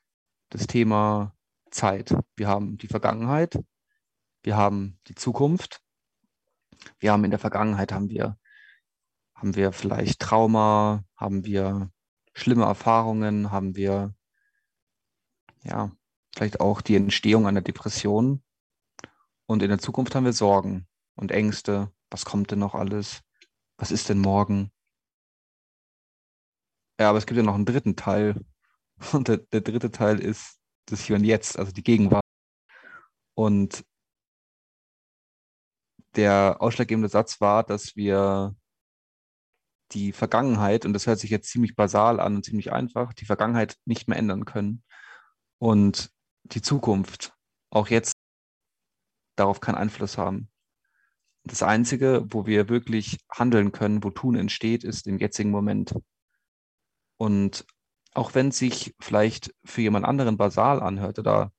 das 0.49 0.67
Thema 0.67 1.35
Zeit. 1.71 2.15
Wir 2.35 2.47
haben 2.47 2.77
die 2.77 2.87
Vergangenheit, 2.87 3.59
wir 4.43 4.55
haben 4.55 4.99
die 5.07 5.15
Zukunft. 5.15 5.81
Wir 6.99 7.11
haben 7.11 7.23
in 7.23 7.31
der 7.31 7.39
Vergangenheit 7.39 7.91
haben 7.91 8.09
wir 8.09 8.37
haben 9.43 9.55
wir 9.57 9.73
vielleicht 9.73 10.21
Trauma? 10.21 11.03
Haben 11.17 11.43
wir 11.43 11.91
schlimme 12.33 12.63
Erfahrungen? 12.63 13.51
Haben 13.51 13.75
wir 13.75 14.15
ja 15.63 15.91
vielleicht 16.33 16.61
auch 16.61 16.79
die 16.79 16.95
Entstehung 16.95 17.45
einer 17.45 17.59
Depression? 17.59 18.41
Und 19.45 19.61
in 19.61 19.67
der 19.67 19.79
Zukunft 19.79 20.15
haben 20.15 20.23
wir 20.23 20.31
Sorgen 20.31 20.87
und 21.15 21.31
Ängste. 21.31 21.91
Was 22.09 22.23
kommt 22.23 22.51
denn 22.51 22.59
noch 22.59 22.73
alles? 22.73 23.19
Was 23.75 23.91
ist 23.91 24.07
denn 24.07 24.19
morgen? 24.19 24.71
Ja, 26.97 27.09
aber 27.09 27.17
es 27.17 27.25
gibt 27.25 27.35
ja 27.35 27.43
noch 27.43 27.55
einen 27.55 27.65
dritten 27.65 27.97
Teil. 27.97 28.45
Und 29.11 29.27
der, 29.27 29.39
der 29.39 29.59
dritte 29.59 29.91
Teil 29.91 30.19
ist 30.19 30.57
das 30.85 31.01
Hier 31.01 31.17
und 31.17 31.25
Jetzt, 31.25 31.59
also 31.59 31.73
die 31.73 31.83
Gegenwart. 31.83 32.23
Und 33.33 33.83
der 36.15 36.57
ausschlaggebende 36.59 37.09
Satz 37.09 37.41
war, 37.41 37.63
dass 37.63 37.95
wir 37.95 38.55
die 39.91 40.11
Vergangenheit, 40.11 40.85
und 40.85 40.93
das 40.93 41.07
hört 41.07 41.19
sich 41.19 41.29
jetzt 41.29 41.49
ziemlich 41.49 41.75
basal 41.75 42.19
an 42.19 42.37
und 42.37 42.45
ziemlich 42.45 42.71
einfach, 42.71 43.13
die 43.13 43.25
Vergangenheit 43.25 43.77
nicht 43.85 44.07
mehr 44.07 44.17
ändern 44.17 44.45
können 44.45 44.83
und 45.59 46.11
die 46.43 46.61
Zukunft 46.61 47.33
auch 47.69 47.87
jetzt 47.89 48.13
darauf 49.35 49.59
keinen 49.59 49.75
Einfluss 49.75 50.17
haben. 50.17 50.49
Das 51.43 51.63
Einzige, 51.63 52.25
wo 52.29 52.45
wir 52.45 52.69
wirklich 52.69 53.19
handeln 53.29 53.71
können, 53.71 54.03
wo 54.03 54.09
Tun 54.09 54.35
entsteht, 54.35 54.83
ist 54.83 55.07
im 55.07 55.17
jetzigen 55.17 55.51
Moment. 55.51 55.93
Und 57.17 57.65
auch 58.13 58.33
wenn 58.35 58.49
es 58.49 58.57
sich 58.57 58.95
vielleicht 58.99 59.53
für 59.65 59.81
jemand 59.81 60.05
anderen 60.05 60.37
basal 60.37 60.81
anhört 60.81 61.19
oder 61.19 61.51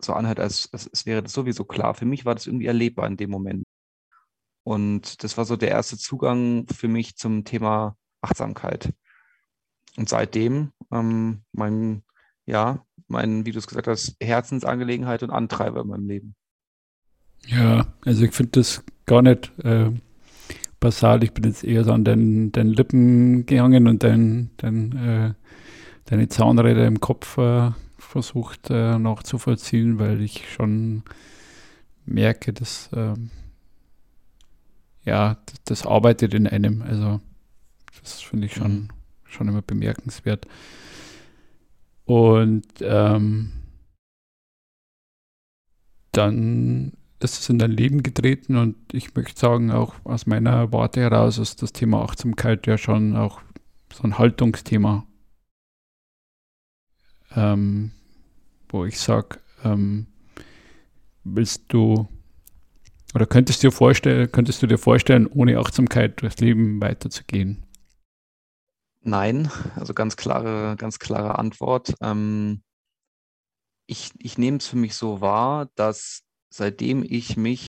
so 0.00 0.12
anhört, 0.12 0.40
als, 0.40 0.68
als, 0.72 0.88
als 0.88 1.06
wäre 1.06 1.22
das 1.22 1.32
sowieso 1.32 1.64
klar, 1.64 1.94
für 1.94 2.04
mich 2.04 2.24
war 2.24 2.34
das 2.34 2.46
irgendwie 2.46 2.66
erlebbar 2.66 3.06
in 3.06 3.16
dem 3.16 3.30
Moment. 3.30 3.64
Und 4.64 5.22
das 5.22 5.36
war 5.38 5.44
so 5.44 5.56
der 5.56 5.70
erste 5.70 5.96
Zugang 5.96 6.66
für 6.66 6.88
mich 6.88 7.16
zum 7.16 7.44
Thema 7.44 7.96
Achtsamkeit. 8.20 8.92
Und 9.96 10.08
seitdem 10.08 10.72
ähm, 10.92 11.42
mein, 11.52 12.02
ja, 12.46 12.84
mein, 13.06 13.46
wie 13.46 13.52
du 13.52 13.58
es 13.58 13.66
gesagt 13.66 13.86
hast, 13.86 14.16
Herzensangelegenheit 14.20 15.22
und 15.22 15.30
Antreiber 15.30 15.82
in 15.82 15.88
meinem 15.88 16.08
Leben. 16.08 16.34
Ja, 17.46 17.86
also 18.04 18.24
ich 18.24 18.32
finde 18.32 18.52
das 18.52 18.82
gar 19.06 19.22
nicht 19.22 19.52
äh, 19.60 19.90
basal. 20.80 21.22
Ich 21.22 21.32
bin 21.32 21.44
jetzt 21.44 21.64
eher 21.64 21.84
so 21.84 21.92
an 21.92 22.04
den, 22.04 22.52
den 22.52 22.68
Lippen 22.68 23.46
gehangen 23.46 23.86
und 23.86 24.02
den, 24.02 24.50
den, 24.60 24.96
äh, 24.96 25.34
deine 26.06 26.28
Zahnräder 26.28 26.86
im 26.86 27.00
Kopf 27.00 27.38
äh, 27.38 27.70
versucht 27.98 28.70
äh, 28.70 28.98
nachzuvollziehen, 28.98 29.98
weil 29.98 30.20
ich 30.20 30.50
schon 30.52 31.02
merke, 32.04 32.52
dass 32.52 32.90
ähm, 32.92 33.30
ja, 35.04 35.36
das, 35.46 35.62
das, 35.64 35.86
arbeitet 35.86 36.34
in 36.34 36.46
einem. 36.46 36.82
Also 36.82 37.20
das 38.00 38.20
finde 38.20 38.46
ich 38.46 38.54
schon, 38.54 38.72
mhm. 38.72 38.88
schon 39.24 39.48
immer 39.48 39.62
bemerkenswert. 39.62 40.46
Und 42.04 42.66
ähm, 42.80 43.52
dann 46.12 46.92
ist 47.20 47.40
es 47.40 47.48
in 47.48 47.58
dein 47.58 47.70
Leben 47.70 48.02
getreten 48.02 48.56
und 48.56 48.76
ich 48.92 49.14
möchte 49.14 49.38
sagen, 49.38 49.70
auch 49.70 49.94
aus 50.04 50.26
meiner 50.26 50.72
Warte 50.72 51.00
heraus 51.00 51.38
ist 51.38 51.62
das 51.62 51.72
Thema 51.72 52.02
Achtsamkeit 52.02 52.66
ja 52.66 52.78
schon 52.78 53.16
auch 53.16 53.40
so 53.92 54.04
ein 54.04 54.18
Haltungsthema, 54.18 55.06
ähm, 57.36 57.92
wo 58.68 58.84
ich 58.84 58.98
sage, 58.98 59.38
ähm, 59.62 60.06
willst 61.24 61.64
du 61.68 62.08
oder 63.14 63.26
könntest 63.26 63.62
du 63.62 63.68
dir 63.68 63.72
vorstellen, 63.72 64.30
könntest 64.30 64.62
du 64.62 64.66
dir 64.66 64.78
vorstellen, 64.78 65.26
ohne 65.26 65.58
Achtsamkeit 65.58 66.20
durchs 66.20 66.38
Leben 66.38 66.80
weiterzugehen? 66.80 67.64
Nein, 69.00 69.50
also 69.76 69.94
ganz 69.94 70.16
klare, 70.16 70.74
ganz 70.76 70.98
klare 70.98 71.38
Antwort. 71.38 71.94
Ähm, 72.00 72.62
ich, 73.86 74.10
ich 74.18 74.36
nehme 74.36 74.56
es 74.56 74.66
für 74.66 74.76
mich 74.76 74.94
so 74.94 75.20
wahr, 75.20 75.70
dass 75.76 76.24
seitdem 76.50 77.04
ich 77.08 77.36
mich 77.36 77.66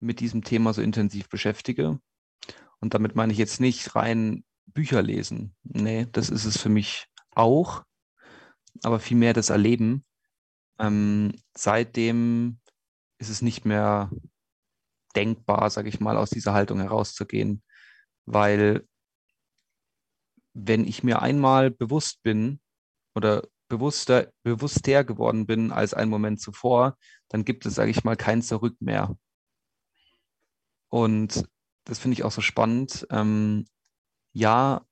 mit 0.00 0.20
diesem 0.20 0.42
Thema 0.42 0.72
so 0.72 0.80
intensiv 0.80 1.28
beschäftige, 1.28 2.00
und 2.80 2.94
damit 2.94 3.14
meine 3.14 3.32
ich 3.32 3.38
jetzt 3.38 3.60
nicht 3.60 3.94
rein 3.94 4.44
Bücher 4.66 5.02
lesen, 5.02 5.54
nee, 5.62 6.08
das 6.10 6.30
ist 6.30 6.44
es 6.44 6.58
für 6.58 6.68
mich 6.68 7.06
auch, 7.30 7.84
aber 8.82 9.00
vielmehr 9.00 9.32
das 9.32 9.50
Erleben. 9.50 10.04
Ähm, 10.78 11.34
seitdem 11.54 12.58
ist 13.18 13.28
es 13.28 13.42
nicht 13.42 13.64
mehr 13.64 14.10
denkbar, 15.14 15.70
sage 15.70 15.88
ich 15.88 16.00
mal, 16.00 16.16
aus 16.16 16.30
dieser 16.30 16.54
Haltung 16.54 16.80
herauszugehen, 16.80 17.62
weil 18.26 18.86
wenn 20.54 20.86
ich 20.86 21.02
mir 21.02 21.22
einmal 21.22 21.70
bewusst 21.70 22.22
bin 22.22 22.60
oder 23.14 23.42
bewusster, 23.68 24.30
bewusster 24.42 25.04
geworden 25.04 25.46
bin 25.46 25.72
als 25.72 25.94
einen 25.94 26.10
Moment 26.10 26.40
zuvor, 26.40 26.98
dann 27.28 27.44
gibt 27.44 27.64
es, 27.64 27.74
sage 27.74 27.90
ich 27.90 28.04
mal, 28.04 28.16
kein 28.16 28.42
Zurück 28.42 28.76
mehr. 28.80 29.16
Und 30.90 31.48
das 31.84 31.98
finde 31.98 32.14
ich 32.14 32.22
auch 32.22 32.32
so 32.32 32.42
spannend. 32.42 33.06
Ähm, 33.10 33.66
ja, 34.34 34.84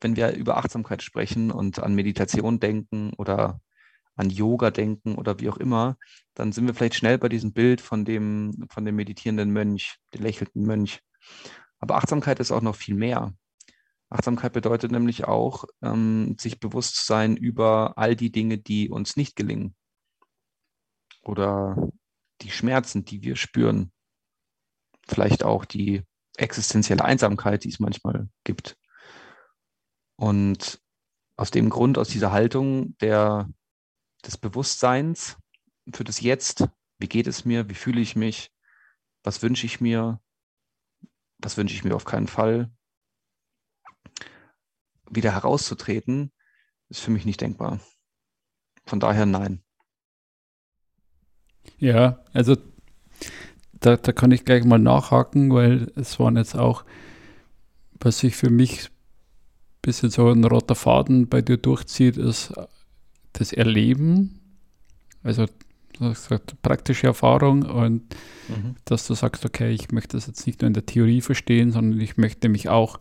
wenn 0.00 0.16
wir 0.16 0.32
über 0.32 0.56
Achtsamkeit 0.56 1.02
sprechen 1.02 1.50
und 1.50 1.80
an 1.80 1.94
Meditation 1.94 2.60
denken 2.60 3.12
oder 3.16 3.60
an 4.16 4.30
Yoga 4.30 4.70
denken 4.70 5.14
oder 5.14 5.38
wie 5.40 5.48
auch 5.48 5.58
immer, 5.58 5.96
dann 6.34 6.52
sind 6.52 6.66
wir 6.66 6.74
vielleicht 6.74 6.96
schnell 6.96 7.18
bei 7.18 7.28
diesem 7.28 7.52
Bild 7.52 7.80
von 7.80 8.04
dem, 8.04 8.66
von 8.70 8.84
dem 8.84 8.96
meditierenden 8.96 9.50
Mönch, 9.50 9.96
dem 10.14 10.22
lächelnden 10.22 10.66
Mönch. 10.66 11.00
Aber 11.78 11.96
Achtsamkeit 11.96 12.40
ist 12.40 12.50
auch 12.50 12.62
noch 12.62 12.74
viel 12.74 12.96
mehr. 12.96 13.32
Achtsamkeit 14.10 14.52
bedeutet 14.52 14.90
nämlich 14.90 15.24
auch, 15.26 15.64
ähm, 15.82 16.36
sich 16.40 16.58
bewusst 16.60 16.96
zu 16.96 17.04
sein 17.04 17.36
über 17.36 17.96
all 17.96 18.16
die 18.16 18.32
Dinge, 18.32 18.58
die 18.58 18.88
uns 18.88 19.16
nicht 19.16 19.36
gelingen. 19.36 19.76
Oder 21.22 21.90
die 22.40 22.50
Schmerzen, 22.50 23.04
die 23.04 23.22
wir 23.22 23.36
spüren. 23.36 23.92
Vielleicht 25.06 25.44
auch 25.44 25.64
die 25.64 26.02
existenzielle 26.36 27.04
Einsamkeit, 27.04 27.64
die 27.64 27.68
es 27.68 27.80
manchmal 27.80 28.28
gibt. 28.44 28.76
Und 30.18 30.80
aus 31.36 31.52
dem 31.52 31.70
Grund, 31.70 31.96
aus 31.96 32.08
dieser 32.08 32.32
Haltung 32.32 32.98
der, 32.98 33.48
des 34.24 34.36
Bewusstseins 34.36 35.38
für 35.94 36.02
das 36.02 36.20
Jetzt, 36.20 36.68
wie 36.98 37.08
geht 37.08 37.28
es 37.28 37.44
mir, 37.44 37.68
wie 37.68 37.74
fühle 37.74 38.00
ich 38.00 38.16
mich, 38.16 38.52
was 39.22 39.42
wünsche 39.42 39.64
ich 39.64 39.80
mir, 39.80 40.20
was 41.38 41.56
wünsche 41.56 41.74
ich 41.74 41.84
mir 41.84 41.94
auf 41.94 42.04
keinen 42.04 42.26
Fall, 42.26 42.72
wieder 45.08 45.32
herauszutreten, 45.32 46.32
ist 46.88 47.00
für 47.00 47.12
mich 47.12 47.24
nicht 47.24 47.40
denkbar. 47.40 47.78
Von 48.86 48.98
daher 48.98 49.24
nein. 49.24 49.62
Ja, 51.78 52.24
also 52.32 52.56
da, 53.72 53.96
da 53.96 54.12
kann 54.12 54.32
ich 54.32 54.44
gleich 54.44 54.64
mal 54.64 54.80
nachhaken, 54.80 55.54
weil 55.54 55.92
es 55.94 56.18
waren 56.18 56.36
jetzt 56.36 56.56
auch, 56.56 56.84
was 57.92 58.18
sich 58.18 58.34
für 58.34 58.50
mich 58.50 58.90
bisschen 59.82 60.10
so 60.10 60.28
ein 60.28 60.44
roter 60.44 60.74
Faden 60.74 61.28
bei 61.28 61.42
dir 61.42 61.56
durchzieht, 61.56 62.16
ist 62.16 62.52
das 63.32 63.52
Erleben, 63.52 64.40
also 65.22 65.46
gesagt, 65.98 66.60
praktische 66.62 67.08
Erfahrung 67.08 67.62
und 67.62 68.02
mhm. 68.48 68.76
dass 68.84 69.06
du 69.06 69.14
sagst, 69.14 69.44
okay, 69.44 69.70
ich 69.70 69.90
möchte 69.90 70.16
das 70.16 70.26
jetzt 70.26 70.46
nicht 70.46 70.60
nur 70.60 70.68
in 70.68 70.74
der 70.74 70.86
Theorie 70.86 71.20
verstehen, 71.20 71.72
sondern 71.72 72.00
ich 72.00 72.16
möchte 72.16 72.48
mich 72.48 72.68
auch 72.68 73.00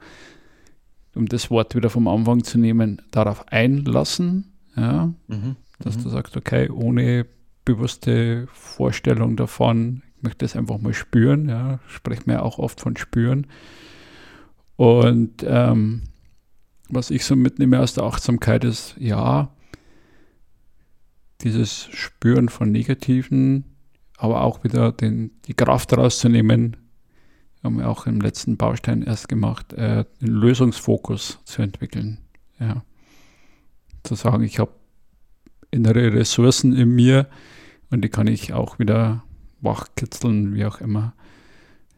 um 1.15 1.25
das 1.27 1.49
Wort 1.49 1.75
wieder 1.75 1.89
vom 1.89 2.07
Anfang 2.07 2.43
zu 2.43 2.59
nehmen, 2.59 3.01
darauf 3.11 3.47
einlassen, 3.47 4.53
ja, 4.75 5.13
mhm. 5.27 5.55
dass 5.79 5.97
mhm. 5.97 6.03
du 6.03 6.09
sagst, 6.09 6.37
okay, 6.37 6.69
ohne 6.69 7.25
bewusste 7.65 8.47
Vorstellung 8.53 9.35
davon, 9.35 10.03
ich 10.17 10.23
möchte 10.23 10.45
es 10.45 10.55
einfach 10.55 10.79
mal 10.79 10.93
spüren, 10.93 11.49
ja, 11.49 11.79
spreche 11.87 12.23
mir 12.25 12.43
auch 12.43 12.59
oft 12.59 12.81
von 12.81 12.95
spüren. 12.97 13.47
Und 14.75 15.43
ähm, 15.45 16.03
was 16.89 17.11
ich 17.11 17.25
so 17.25 17.35
mitnehme 17.35 17.79
aus 17.79 17.93
der 17.93 18.03
Achtsamkeit 18.03 18.63
ist, 18.63 18.95
ja, 18.97 19.51
dieses 21.41 21.87
Spüren 21.91 22.49
von 22.49 22.71
Negativen, 22.71 23.65
aber 24.17 24.41
auch 24.41 24.63
wieder 24.63 24.91
den, 24.91 25.31
die 25.45 25.53
Kraft 25.53 25.95
rauszunehmen, 25.95 26.77
haben 27.63 27.77
wir 27.77 27.89
auch 27.89 28.07
im 28.07 28.21
letzten 28.21 28.57
Baustein 28.57 29.03
erst 29.03 29.27
gemacht, 29.27 29.73
äh, 29.73 30.05
den 30.21 30.27
Lösungsfokus 30.27 31.39
zu 31.43 31.61
entwickeln. 31.61 32.19
Ja. 32.59 32.83
Zu 34.03 34.15
sagen, 34.15 34.43
ich 34.43 34.59
habe 34.59 34.71
innere 35.71 36.13
Ressourcen 36.13 36.75
in 36.75 36.89
mir 36.95 37.27
und 37.89 38.01
die 38.01 38.09
kann 38.09 38.27
ich 38.27 38.53
auch 38.53 38.79
wieder 38.79 39.23
wachkitzeln, 39.61 40.53
wie 40.53 40.65
auch 40.65 40.81
immer, 40.81 41.13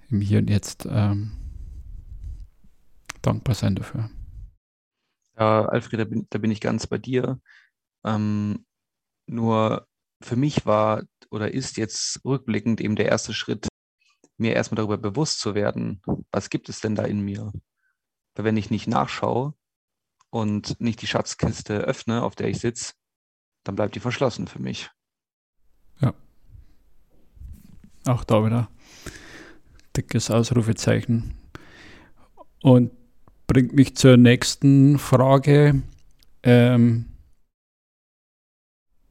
im 0.09 0.21
Hier 0.21 0.39
und 0.39 0.49
Jetzt 0.49 0.87
ähm, 0.89 1.31
dankbar 3.21 3.55
sein 3.55 3.75
dafür. 3.75 4.09
Ja, 5.39 5.65
Alfred, 5.65 6.01
da 6.01 6.05
bin, 6.05 6.27
da 6.29 6.37
bin 6.37 6.51
ich 6.51 6.59
ganz 6.59 6.85
bei 6.85 6.97
dir. 6.97 7.39
Ähm, 8.03 8.65
nur 9.25 9.87
für 10.21 10.35
mich 10.35 10.65
war 10.65 11.03
oder 11.31 11.53
ist 11.53 11.77
jetzt 11.77 12.23
rückblickend 12.25 12.81
eben 12.81 12.95
der 12.95 13.07
erste 13.07 13.33
Schritt, 13.33 13.67
mir 14.37 14.53
erstmal 14.53 14.77
darüber 14.77 14.97
bewusst 14.97 15.39
zu 15.39 15.55
werden, 15.55 16.01
was 16.31 16.49
gibt 16.49 16.69
es 16.69 16.81
denn 16.81 16.95
da 16.95 17.03
in 17.03 17.21
mir? 17.21 17.53
Weil 18.35 18.45
wenn 18.45 18.57
ich 18.57 18.69
nicht 18.69 18.87
nachschaue 18.87 19.53
und 20.29 20.79
nicht 20.81 21.01
die 21.01 21.07
Schatzkiste 21.07 21.79
öffne, 21.79 22.23
auf 22.23 22.35
der 22.35 22.49
ich 22.49 22.59
sitze, 22.59 22.93
dann 23.63 23.75
bleibt 23.75 23.95
die 23.95 23.99
verschlossen 23.99 24.47
für 24.47 24.59
mich. 24.59 24.89
Ja. 25.99 26.13
Auch 28.05 28.23
da 28.23 28.45
wieder 28.45 28.69
dickes 29.95 30.31
Ausrufezeichen. 30.31 31.35
Und 32.61 32.91
bringt 33.49 33.73
mich 33.73 33.95
zur 33.95 34.15
nächsten 34.15 34.99
Frage. 34.99 35.81
Ähm, 36.43 37.05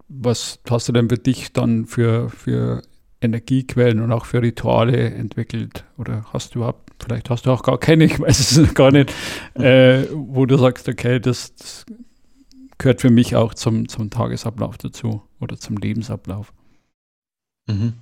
was 0.07 0.61
hast 0.71 0.89
du 0.89 0.93
denn 0.93 1.11
für 1.11 1.19
dich 1.19 1.53
dann 1.53 1.85
für, 1.85 2.31
für 2.31 2.83
Energiequellen 3.21 4.01
und 4.01 4.13
auch 4.13 4.25
für 4.25 4.41
Rituale 4.41 5.11
entwickelt? 5.11 5.85
Oder 5.99 6.25
hast 6.33 6.55
du 6.55 6.61
überhaupt, 6.61 6.93
vielleicht 7.03 7.29
hast 7.29 7.47
du 7.47 7.51
auch 7.51 7.65
gar 7.65 7.79
keine, 7.79 8.05
ich 8.07 8.19
weiß 8.19 8.57
es 8.57 8.75
gar 8.75 8.93
nicht, 8.93 9.13
äh, 9.55 10.07
wo 10.13 10.47
du 10.47 10.57
sagst, 10.57 10.89
okay, 10.89 11.21
das, 11.21 11.55
das, 11.57 11.85
gehört 12.79 13.01
für 13.01 13.11
mich 13.11 13.35
auch 13.35 13.55
zum, 13.55 13.89
zum 13.89 14.09
Tagesablauf 14.09 14.79
dazu 14.79 15.25
oder 15.41 15.59
zum 15.59 15.77
Lebensablauf? 15.79 16.53
Mhm. 17.67 17.95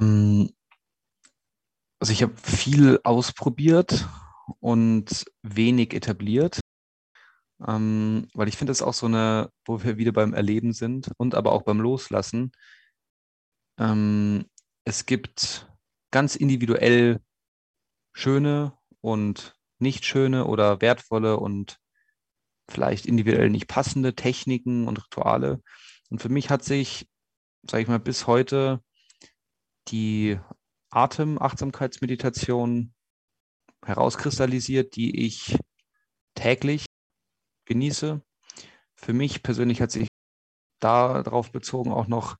Ähm, 0.00 0.50
also 2.00 2.14
ich 2.14 2.22
habe 2.22 2.32
viel 2.42 2.98
ausprobiert 3.04 4.06
und 4.60 5.24
wenig 5.42 5.94
etabliert, 5.94 6.60
ähm, 7.66 8.28
weil 8.34 8.48
ich 8.48 8.56
finde 8.56 8.72
es 8.72 8.82
auch 8.82 8.94
so 8.94 9.06
eine, 9.06 9.50
wo 9.64 9.82
wir 9.82 9.98
wieder 9.98 10.12
beim 10.12 10.34
Erleben 10.34 10.72
sind 10.72 11.10
und 11.16 11.34
aber 11.34 11.52
auch 11.52 11.62
beim 11.62 11.80
Loslassen 11.80 12.52
ähm, 13.78 14.46
es 14.84 15.06
gibt 15.06 15.70
ganz 16.10 16.36
individuell 16.36 17.20
schöne 18.12 18.76
und 19.00 19.56
nicht 19.78 20.04
schöne 20.04 20.46
oder 20.46 20.80
wertvolle 20.80 21.38
und 21.38 21.78
vielleicht 22.68 23.06
individuell 23.06 23.50
nicht 23.50 23.68
passende 23.68 24.14
Techniken 24.14 24.88
und 24.88 25.04
Rituale. 25.04 25.62
Und 26.10 26.22
für 26.22 26.28
mich 26.28 26.50
hat 26.50 26.64
sich, 26.64 27.08
sage 27.68 27.82
ich 27.82 27.88
mal, 27.88 28.00
bis 28.00 28.26
heute 28.26 28.82
die 29.88 30.38
Atem-Achtsamkeitsmeditation 30.90 32.94
herauskristallisiert, 33.86 34.96
die 34.96 35.24
ich 35.24 35.58
täglich 36.34 36.86
genieße. 37.66 38.22
Für 38.96 39.12
mich 39.12 39.42
persönlich 39.42 39.80
hat 39.80 39.90
sich 39.90 40.08
darauf 40.80 41.52
bezogen 41.52 41.92
auch 41.92 42.06
noch 42.06 42.36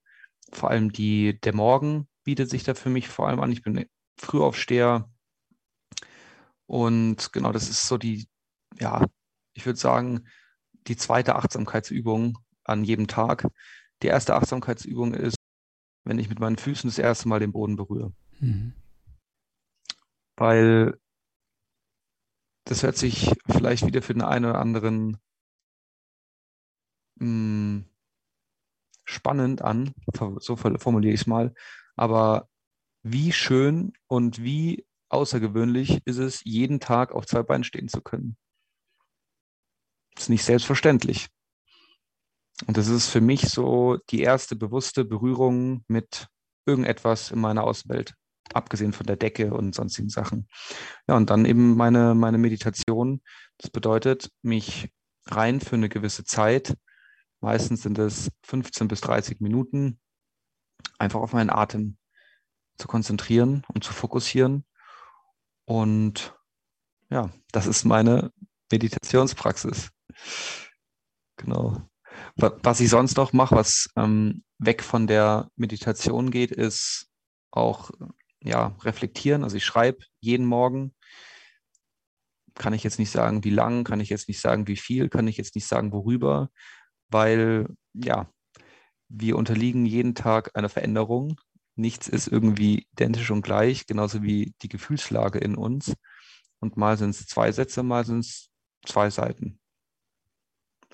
vor 0.53 0.71
allem 0.71 0.93
die, 0.93 1.41
der 1.41 1.55
Morgen 1.55 2.09
bietet 2.25 2.51
sich 2.51 2.65
da 2.65 2.75
für 2.75 2.91
mich 2.91 3.09
vor 3.09 3.29
allem 3.29 3.41
an. 3.41 3.53
Ich 3.53 3.63
bin 3.63 3.87
Frühaufsteher 4.19 5.11
und 6.67 7.33
genau, 7.33 7.53
das 7.53 7.69
ist 7.69 7.87
so 7.87 7.97
die, 7.97 8.29
ja, 8.79 9.05
ich 9.55 9.67
würde 9.67 9.79
sagen, 9.79 10.29
die 10.87 10.97
zweite 10.97 11.37
Achtsamkeitsübung 11.37 12.39
an 12.65 12.85
jedem 12.85 13.07
Tag. 13.07 13.47
Die 14.03 14.09
erste 14.09 14.35
Achtsamkeitsübung 14.35 15.15
ist, 15.15 15.37
wenn 16.05 16.19
ich 16.19 16.29
mit 16.29 16.41
meinen 16.41 16.59
Füßen 16.59 16.89
das 16.91 16.99
erste 16.99 17.29
Mal 17.29 17.41
den 17.41 17.53
Boden 17.53 17.77
berühre. 17.77 18.13
Mhm. 18.41 18.75
Weil 20.37 20.99
das 22.67 22.83
hört 22.83 22.97
sich 22.97 23.31
vielleicht 23.49 23.87
wieder 23.87 24.03
für 24.03 24.13
den 24.13 24.23
einen 24.23 24.45
oder 24.45 24.59
anderen 24.59 25.19
mh, 27.15 27.21
hm, 27.21 27.85
spannend 29.05 29.63
an, 29.63 29.95
so 30.39 30.57
formuliere 30.57 31.15
ich 31.15 31.23
es 31.23 31.27
mal, 31.27 31.55
aber 31.95 32.49
wie 33.05 33.33
schön 33.33 33.93
und 34.09 34.43
wie 34.43 34.85
außergewöhnlich 35.09 36.03
ist 36.05 36.19
es, 36.19 36.43
jeden 36.45 36.81
Tag 36.81 37.13
auf 37.13 37.25
zwei 37.27 37.45
Beinen 37.45 37.63
stehen 37.63 37.89
zu 37.89 38.03
können. 38.03 38.37
Das 40.15 40.25
ist 40.25 40.31
nicht 40.31 40.45
selbstverständlich. 40.45 41.29
Und 42.67 42.77
das 42.77 42.89
ist 42.89 43.09
für 43.09 43.21
mich 43.21 43.43
so 43.43 43.99
die 44.11 44.23
erste 44.23 44.57
bewusste 44.57 45.05
Berührung 45.05 45.85
mit 45.87 46.27
irgendetwas 46.67 47.31
in 47.31 47.39
meiner 47.39 47.63
Außenwelt, 47.63 48.15
abgesehen 48.57 48.93
von 48.93 49.07
der 49.07 49.17
Decke 49.17 49.55
und 49.55 49.75
sonstigen 49.75 50.09
Sachen. 50.09 50.49
Ja, 51.07 51.17
und 51.17 51.31
dann 51.31 51.45
eben 51.45 51.77
meine, 51.77 52.15
meine 52.15 52.39
Meditation. 52.39 53.23
Das 53.59 53.71
bedeutet, 53.71 54.31
mich 54.43 54.93
rein 55.27 55.61
für 55.61 55.77
eine 55.77 55.89
gewisse 55.89 56.25
Zeit, 56.25 56.77
meistens 57.41 57.83
sind 57.83 57.99
es 57.99 58.31
15 58.45 58.89
bis 58.89 59.01
30 59.03 59.41
Minuten, 59.41 60.01
einfach 60.99 61.21
auf 61.21 61.33
meinen 61.33 61.51
Atem 61.51 61.99
zu 62.79 62.89
konzentrieren 62.89 63.65
und 63.73 63.85
zu 63.85 63.93
fokussieren. 63.93 64.65
Und 65.65 66.35
ja, 67.11 67.31
das 67.53 67.67
ist 67.67 67.85
meine 67.85 68.33
Meditationspraxis. 68.71 69.91
Genau. 71.37 71.89
Was 72.37 72.81
ich 72.81 72.89
sonst 72.89 73.17
noch 73.17 73.33
mache, 73.33 73.55
was 73.55 73.89
ähm, 73.97 74.43
weg 74.59 74.83
von 74.83 75.07
der 75.07 75.51
Meditation 75.57 76.31
geht, 76.31 76.51
ist 76.51 77.09
auch 77.51 77.91
ja, 78.43 78.77
reflektieren. 78.83 79.45
Also 79.45 79.57
ich 79.57 79.65
schreibe 79.65 80.05
jeden 80.21 80.47
Morgen. 80.47 80.95
Kann 82.55 82.73
ich 82.73 82.85
jetzt 82.85 82.99
nicht 82.99 83.11
sagen, 83.11 83.45
wie 83.45 83.51
lang, 83.51 83.85
kann 83.85 84.01
ich 84.01 84.09
jetzt 84.09 84.29
nicht 84.29 84.41
sagen, 84.41 84.67
wie 84.67 84.77
viel, 84.77 85.09
kann 85.09 85.29
ich 85.29 85.37
jetzt 85.37 85.55
nicht 85.55 85.67
sagen, 85.67 85.93
worüber, 85.93 86.51
weil 87.09 87.69
ja, 87.93 88.31
wir 89.09 89.37
unterliegen 89.37 89.87
jeden 89.87 90.15
Tag 90.15 90.51
einer 90.55 90.69
Veränderung. 90.69 91.41
Nichts 91.75 92.09
ist 92.09 92.29
irgendwie 92.29 92.87
identisch 92.93 93.31
und 93.31 93.43
gleich, 93.43 93.87
genauso 93.87 94.23
wie 94.23 94.55
die 94.63 94.69
Gefühlslage 94.69 95.39
in 95.39 95.57
uns. 95.57 95.95
Und 96.61 96.77
mal 96.77 96.97
sind 96.97 97.11
es 97.11 97.27
zwei 97.27 97.53
Sätze, 97.53 97.83
mal 97.83 98.07
sind 98.07 98.21
es 98.21 98.51
zwei 98.87 99.11
Seiten. 99.11 99.61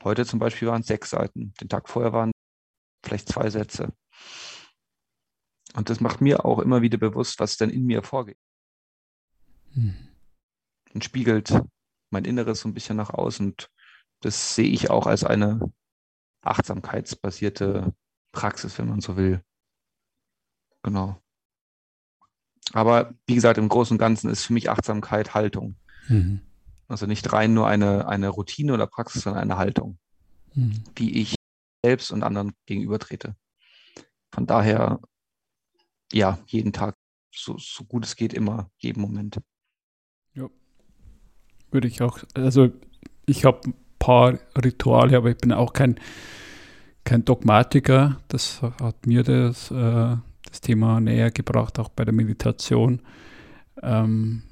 Heute 0.02 0.26
zum 0.26 0.40
Beispiel 0.40 0.68
waren 0.68 0.80
es 0.80 0.88
sechs 0.88 1.10
Seiten. 1.10 1.54
Den 1.60 1.68
Tag 1.68 1.88
vorher 1.88 2.12
waren 2.12 2.32
vielleicht 3.04 3.28
zwei 3.28 3.48
Sätze. 3.50 3.92
Und 5.74 5.90
das 5.90 6.00
macht 6.00 6.20
mir 6.20 6.44
auch 6.44 6.58
immer 6.58 6.82
wieder 6.82 6.98
bewusst, 6.98 7.40
was 7.40 7.56
denn 7.56 7.70
in 7.70 7.86
mir 7.86 8.02
vorgeht. 8.02 8.38
Hm. 9.74 9.94
Und 10.92 11.04
spiegelt 11.04 11.62
mein 12.10 12.24
Inneres 12.24 12.60
so 12.60 12.68
ein 12.68 12.74
bisschen 12.74 12.96
nach 12.96 13.10
außen. 13.10 13.46
Und 13.46 13.70
das 14.20 14.54
sehe 14.54 14.68
ich 14.68 14.90
auch 14.90 15.06
als 15.06 15.24
eine 15.24 15.72
achtsamkeitsbasierte 16.42 17.94
Praxis, 18.32 18.78
wenn 18.78 18.88
man 18.88 19.00
so 19.00 19.16
will. 19.16 19.42
Genau. 20.82 21.22
Aber 22.72 23.14
wie 23.26 23.34
gesagt, 23.34 23.58
im 23.58 23.68
Großen 23.68 23.94
und 23.94 23.98
Ganzen 23.98 24.30
ist 24.30 24.44
für 24.44 24.52
mich 24.52 24.70
Achtsamkeit 24.70 25.34
Haltung. 25.34 25.76
Mhm. 26.08 26.40
Also 26.88 27.06
nicht 27.06 27.32
rein 27.32 27.54
nur 27.54 27.66
eine, 27.68 28.06
eine 28.08 28.28
Routine 28.28 28.74
oder 28.74 28.86
Praxis, 28.86 29.22
sondern 29.22 29.42
eine 29.42 29.56
Haltung, 29.56 29.98
mhm. 30.54 30.84
wie 30.94 31.20
ich 31.22 31.34
selbst 31.84 32.10
und 32.10 32.22
anderen 32.22 32.52
gegenüber 32.66 32.98
trete. 32.98 33.34
Von 34.32 34.46
daher, 34.46 35.00
ja, 36.12 36.38
jeden 36.46 36.72
Tag, 36.72 36.96
so, 37.34 37.56
so 37.58 37.84
gut 37.84 38.04
es 38.04 38.16
geht, 38.16 38.34
immer, 38.34 38.70
jeden 38.78 39.00
Moment. 39.00 39.40
Ja. 40.34 40.48
Würde 41.70 41.88
ich 41.88 42.02
auch, 42.02 42.18
also 42.34 42.70
ich 43.26 43.44
habe 43.44 43.60
ein 43.68 43.74
paar 43.98 44.38
Rituale, 44.62 45.16
aber 45.16 45.30
ich 45.30 45.38
bin 45.38 45.52
auch 45.52 45.72
kein, 45.72 45.98
kein 47.04 47.24
Dogmatiker. 47.24 48.20
Das 48.28 48.62
hat 48.62 49.06
mir 49.06 49.22
das, 49.22 49.70
äh, 49.70 50.16
das 50.44 50.60
Thema 50.60 51.00
näher 51.00 51.30
gebracht, 51.30 51.78
auch 51.78 51.88
bei 51.88 52.04
der 52.04 52.14
Meditation. 52.14 53.00
Ähm, 53.82 54.42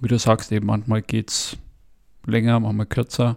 wie 0.00 0.08
du 0.08 0.18
sagst, 0.18 0.50
eben 0.52 0.66
manchmal 0.66 1.02
geht 1.02 1.30
es 1.30 1.58
länger, 2.26 2.58
manchmal 2.60 2.86
kürzer. 2.86 3.36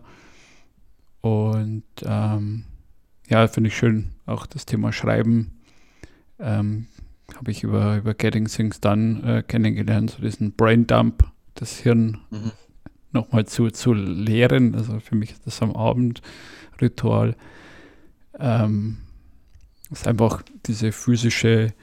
Und 1.22 1.84
ähm, 2.04 2.66
ja, 3.28 3.48
finde 3.48 3.70
ich 3.70 3.78
schön, 3.78 4.12
auch 4.26 4.46
das 4.46 4.66
Thema 4.66 4.92
Schreiben. 4.92 5.62
Ähm, 6.40 6.88
habe 7.38 7.52
ich 7.52 7.64
über, 7.64 7.98
über 7.98 8.14
Getting 8.14 8.46
Things 8.46 8.80
Done 8.80 9.22
äh, 9.38 9.44
kennengelernt, 9.44 10.12
so 10.12 10.22
diesen 10.22 10.54
Brain 10.54 10.88
Dump, 10.88 11.24
das 11.56 11.78
Hirn 11.78 12.20
mhm. 12.30 12.52
nochmal 13.12 13.46
zu, 13.46 13.70
zu 13.70 13.94
leeren. 13.94 14.76
Also 14.76 15.00
für 15.00 15.16
mich 15.16 15.32
ist 15.32 15.46
das 15.46 15.62
am 15.62 15.76
Abend 15.76 16.22
Ritual. 16.82 17.36
Ähm, 18.40 18.98
ist 19.92 20.08
einfach 20.08 20.42
diese 20.66 20.92
physische, 20.92 21.74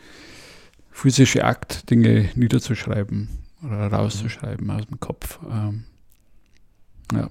physische 0.91 1.45
Akt, 1.45 1.91
Dinge 1.91 2.31
niederzuschreiben 2.35 3.29
oder 3.63 3.87
rauszuschreiben 3.87 4.67
mhm. 4.67 4.71
aus 4.71 4.87
dem 4.87 5.01
Kopf. 5.01 5.39
Ähm, 5.51 5.85
ja. 7.13 7.31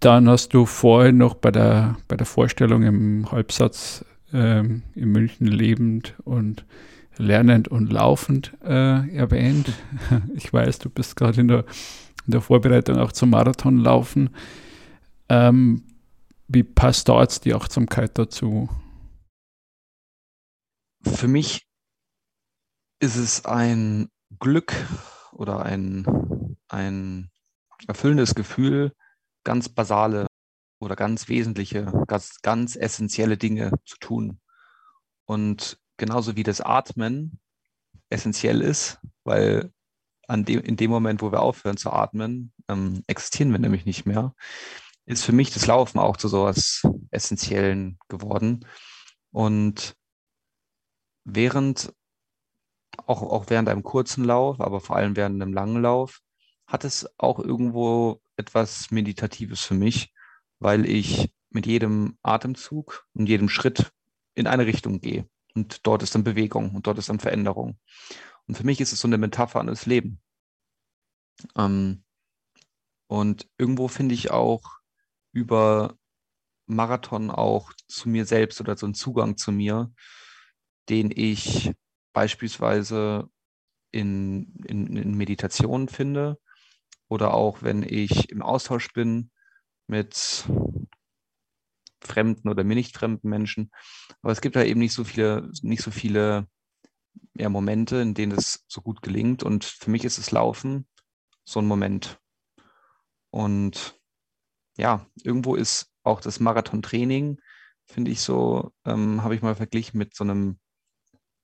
Dann 0.00 0.28
hast 0.28 0.54
du 0.54 0.64
vorhin 0.64 1.18
noch 1.18 1.34
bei 1.34 1.50
der, 1.50 1.96
bei 2.08 2.16
der 2.16 2.26
Vorstellung 2.26 2.82
im 2.84 3.30
Halbsatz 3.30 4.04
ähm, 4.32 4.82
in 4.94 5.10
München 5.10 5.46
lebend 5.46 6.14
und 6.24 6.64
lernend 7.16 7.68
und 7.68 7.92
laufend 7.92 8.52
äh, 8.64 9.14
erwähnt. 9.14 9.72
Ich 10.34 10.52
weiß, 10.52 10.78
du 10.78 10.90
bist 10.90 11.16
gerade 11.16 11.40
in 11.40 11.48
der, 11.48 11.64
in 12.26 12.32
der 12.32 12.40
Vorbereitung 12.40 12.96
auch 12.96 13.12
zum 13.12 13.30
Marathonlaufen. 13.30 14.30
Ähm, 15.28 15.84
wie 16.48 16.64
passt 16.64 17.08
da 17.08 17.20
jetzt 17.20 17.44
die 17.44 17.54
Achtsamkeit 17.54 18.18
dazu? 18.18 18.68
Für 21.04 21.28
mich 21.28 21.66
ist 23.00 23.16
es 23.16 23.44
ein 23.44 24.08
Glück 24.38 24.74
oder 25.32 25.62
ein, 25.64 26.56
ein 26.68 27.30
erfüllendes 27.86 28.34
Gefühl, 28.34 28.92
ganz 29.44 29.68
basale 29.68 30.26
oder 30.80 30.96
ganz 30.96 31.28
wesentliche, 31.28 31.84
ganz, 32.08 32.40
ganz 32.42 32.74
essentielle 32.74 33.36
Dinge 33.36 33.72
zu 33.84 33.96
tun. 33.98 34.40
Und 35.26 35.78
genauso 35.98 36.34
wie 36.36 36.42
das 36.42 36.60
Atmen 36.60 37.38
essentiell 38.08 38.60
ist, 38.62 38.98
weil 39.22 39.72
an 40.26 40.44
dem, 40.44 40.60
in 40.60 40.76
dem 40.76 40.90
Moment, 40.90 41.22
wo 41.22 41.30
wir 41.32 41.40
aufhören 41.40 41.76
zu 41.76 41.92
atmen, 41.92 42.52
ähm, 42.68 43.02
existieren 43.06 43.52
wir 43.52 43.58
nämlich 43.58 43.84
nicht 43.84 44.06
mehr, 44.06 44.34
ist 45.04 45.24
für 45.24 45.32
mich 45.32 45.52
das 45.52 45.66
Laufen 45.66 45.98
auch 45.98 46.16
zu 46.16 46.28
sowas 46.28 46.82
Essentiellen 47.10 47.98
geworden. 48.08 48.64
Und 49.32 49.96
während 51.24 51.92
auch, 53.06 53.22
auch 53.22 53.46
während 53.48 53.68
einem 53.68 53.82
kurzen 53.82 54.24
Lauf, 54.24 54.60
aber 54.60 54.80
vor 54.80 54.96
allem 54.96 55.16
während 55.16 55.40
einem 55.40 55.52
langen 55.52 55.82
Lauf, 55.82 56.20
hat 56.66 56.84
es 56.84 57.08
auch 57.18 57.38
irgendwo 57.38 58.20
etwas 58.36 58.90
Meditatives 58.90 59.60
für 59.62 59.74
mich, 59.74 60.12
weil 60.60 60.86
ich 60.86 61.32
mit 61.48 61.66
jedem 61.66 62.16
Atemzug 62.22 63.06
und 63.12 63.28
jedem 63.28 63.48
Schritt 63.48 63.92
in 64.34 64.46
eine 64.46 64.66
Richtung 64.66 65.00
gehe. 65.00 65.28
Und 65.54 65.86
dort 65.86 66.02
ist 66.02 66.14
dann 66.14 66.22
Bewegung 66.22 66.74
und 66.76 66.86
dort 66.86 66.98
ist 66.98 67.08
dann 67.08 67.18
Veränderung. 67.18 67.78
Und 68.46 68.56
für 68.56 68.64
mich 68.64 68.80
ist 68.80 68.92
es 68.92 69.00
so 69.00 69.08
eine 69.08 69.18
Metapher 69.18 69.58
an 69.58 69.66
das 69.66 69.86
Leben. 69.86 70.20
Ähm, 71.56 72.04
und 73.08 73.48
irgendwo 73.58 73.88
finde 73.88 74.14
ich 74.14 74.30
auch 74.30 74.78
über 75.32 75.96
Marathon 76.66 77.30
auch 77.30 77.72
zu 77.88 78.08
mir 78.08 78.24
selbst 78.24 78.60
oder 78.60 78.76
so 78.76 78.86
einen 78.86 78.94
Zugang 78.94 79.36
zu 79.36 79.50
mir, 79.50 79.92
den 80.88 81.10
ich 81.10 81.72
beispielsweise 82.12 83.28
in, 83.90 84.54
in, 84.66 84.96
in 84.96 85.16
Meditation 85.16 85.88
finde 85.88 86.38
oder 87.08 87.34
auch 87.34 87.62
wenn 87.62 87.82
ich 87.82 88.30
im 88.30 88.42
Austausch 88.42 88.92
bin 88.92 89.32
mit 89.90 90.44
fremden 92.00 92.48
oder 92.48 92.64
mir 92.64 92.74
nicht 92.74 92.96
fremden 92.96 93.28
Menschen. 93.28 93.70
Aber 94.22 94.32
es 94.32 94.40
gibt 94.40 94.56
da 94.56 94.62
eben 94.62 94.80
nicht 94.80 94.94
so 94.94 95.04
viele, 95.04 95.50
nicht 95.62 95.82
so 95.82 95.90
viele 95.90 96.48
ja, 97.34 97.48
Momente, 97.48 97.96
in 97.96 98.14
denen 98.14 98.32
es 98.32 98.64
so 98.68 98.80
gut 98.80 99.02
gelingt. 99.02 99.42
Und 99.42 99.64
für 99.64 99.90
mich 99.90 100.04
ist 100.04 100.18
es 100.18 100.30
Laufen 100.30 100.86
so 101.44 101.60
ein 101.60 101.66
Moment. 101.66 102.18
Und 103.30 104.00
ja, 104.76 105.06
irgendwo 105.22 105.56
ist 105.56 105.92
auch 106.02 106.20
das 106.20 106.40
Marathontraining, 106.40 107.40
finde 107.84 108.10
ich 108.12 108.20
so, 108.20 108.72
ähm, 108.84 109.22
habe 109.22 109.34
ich 109.34 109.42
mal 109.42 109.54
verglichen 109.54 109.98
mit 109.98 110.14
so 110.14 110.24
einem 110.24 110.58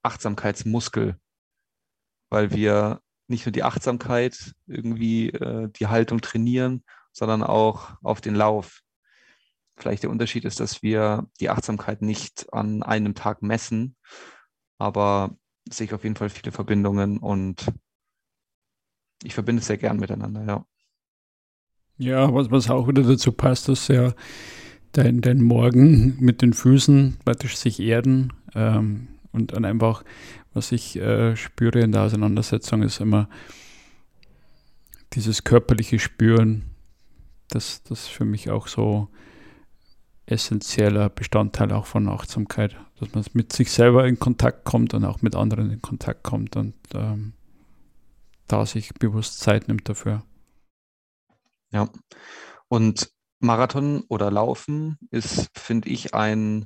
Achtsamkeitsmuskel, 0.03 1.19
weil 2.29 2.51
wir 2.51 3.01
nicht 3.27 3.45
nur 3.45 3.51
die 3.51 3.63
Achtsamkeit 3.63 4.53
irgendwie 4.65 5.29
äh, 5.29 5.69
die 5.69 5.87
Haltung 5.87 6.21
trainieren, 6.21 6.83
sondern 7.17 7.41
auch 7.41 7.97
auf 8.03 8.21
den 8.21 8.35
Lauf. 8.35 8.83
Vielleicht 9.75 10.03
der 10.03 10.11
Unterschied 10.11 10.45
ist, 10.45 10.59
dass 10.59 10.83
wir 10.83 11.27
die 11.39 11.49
Achtsamkeit 11.49 12.03
nicht 12.03 12.53
an 12.53 12.83
einem 12.83 13.15
Tag 13.15 13.41
messen, 13.41 13.95
aber 14.77 15.35
sehe 15.67 15.85
ich 15.85 15.93
auf 15.95 16.03
jeden 16.03 16.15
Fall 16.15 16.29
viele 16.29 16.51
Verbindungen 16.51 17.17
und 17.17 17.73
ich 19.23 19.33
verbinde 19.33 19.61
es 19.61 19.67
sehr 19.67 19.79
gern 19.79 19.97
miteinander, 19.97 20.45
ja. 20.45 20.65
Ja, 21.97 22.31
was, 22.31 22.51
was 22.51 22.69
auch 22.69 22.87
wieder 22.87 23.01
dazu 23.01 23.31
passt, 23.31 23.67
dass 23.67 23.87
ja 23.87 24.13
dein, 24.91 25.21
dein 25.21 25.41
Morgen 25.41 26.17
mit 26.19 26.43
den 26.43 26.53
Füßen 26.53 27.17
praktisch 27.25 27.57
sich 27.57 27.79
erden 27.79 28.31
ähm, 28.53 29.07
und 29.31 29.53
dann 29.53 29.65
einfach, 29.65 30.03
was 30.53 30.71
ich 30.71 30.97
äh, 30.97 31.35
spüre 31.35 31.79
in 31.79 31.93
der 31.93 32.03
Auseinandersetzung, 32.03 32.83
ist 32.83 33.01
immer 33.01 33.27
dieses 35.13 35.43
körperliche 35.43 35.97
Spüren, 35.97 36.76
das, 37.49 37.83
das 37.83 38.07
für 38.07 38.25
mich 38.25 38.49
auch 38.49 38.67
so 38.67 39.09
essentieller 40.25 41.09
Bestandteil 41.09 41.71
auch 41.71 41.85
von 41.85 42.09
Achtsamkeit, 42.09 42.75
dass 42.99 43.13
man 43.13 43.23
mit 43.33 43.53
sich 43.53 43.71
selber 43.71 44.05
in 44.07 44.19
Kontakt 44.19 44.65
kommt 44.65 44.93
und 44.93 45.05
auch 45.05 45.21
mit 45.21 45.35
anderen 45.35 45.71
in 45.71 45.81
Kontakt 45.81 46.23
kommt 46.23 46.55
und 46.57 46.75
ähm, 46.93 47.33
da 48.47 48.65
sich 48.65 48.93
bewusst 48.93 49.39
Zeit 49.39 49.67
nimmt 49.67 49.87
dafür. 49.87 50.23
Ja, 51.71 51.89
und 52.67 53.11
Marathon 53.39 54.03
oder 54.09 54.31
Laufen 54.31 54.97
ist, 55.11 55.49
finde 55.57 55.89
ich, 55.89 56.13
ein, 56.13 56.65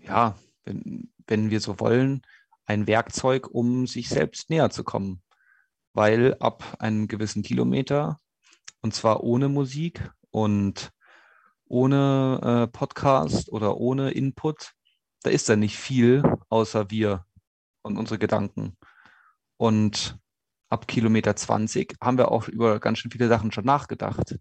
ja, 0.00 0.38
wenn, 0.64 1.10
wenn 1.26 1.50
wir 1.50 1.60
so 1.60 1.80
wollen, 1.80 2.22
ein 2.66 2.86
Werkzeug, 2.86 3.48
um 3.48 3.86
sich 3.86 4.08
selbst 4.08 4.50
näher 4.50 4.70
zu 4.70 4.84
kommen. 4.84 5.22
Weil 5.94 6.36
ab 6.40 6.76
einem 6.78 7.08
gewissen 7.08 7.42
Kilometer, 7.42 8.20
und 8.80 8.94
zwar 8.94 9.22
ohne 9.22 9.48
Musik 9.48 10.10
und 10.30 10.90
ohne 11.66 12.40
äh, 12.42 12.72
Podcast 12.72 13.50
oder 13.50 13.76
ohne 13.76 14.10
Input, 14.10 14.72
da 15.22 15.30
ist 15.30 15.48
da 15.48 15.56
nicht 15.56 15.76
viel 15.76 16.22
außer 16.48 16.90
wir 16.90 17.24
und 17.82 17.96
unsere 17.96 18.18
Gedanken. 18.18 18.76
Und 19.56 20.18
ab 20.68 20.86
Kilometer 20.86 21.34
20 21.36 21.96
haben 22.00 22.18
wir 22.18 22.30
auch 22.30 22.48
über 22.48 22.80
ganz 22.80 22.98
schön 22.98 23.10
viele 23.10 23.28
Sachen 23.28 23.52
schon 23.52 23.64
nachgedacht. 23.64 24.38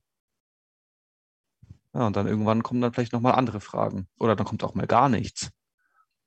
Ja, 1.93 2.05
und 2.07 2.15
dann 2.15 2.27
irgendwann 2.27 2.63
kommen 2.63 2.81
dann 2.81 2.93
vielleicht 2.93 3.13
nochmal 3.13 3.33
andere 3.33 3.59
Fragen. 3.59 4.07
Oder 4.19 4.35
dann 4.35 4.45
kommt 4.45 4.63
auch 4.63 4.75
mal 4.75 4.87
gar 4.87 5.09
nichts. 5.09 5.51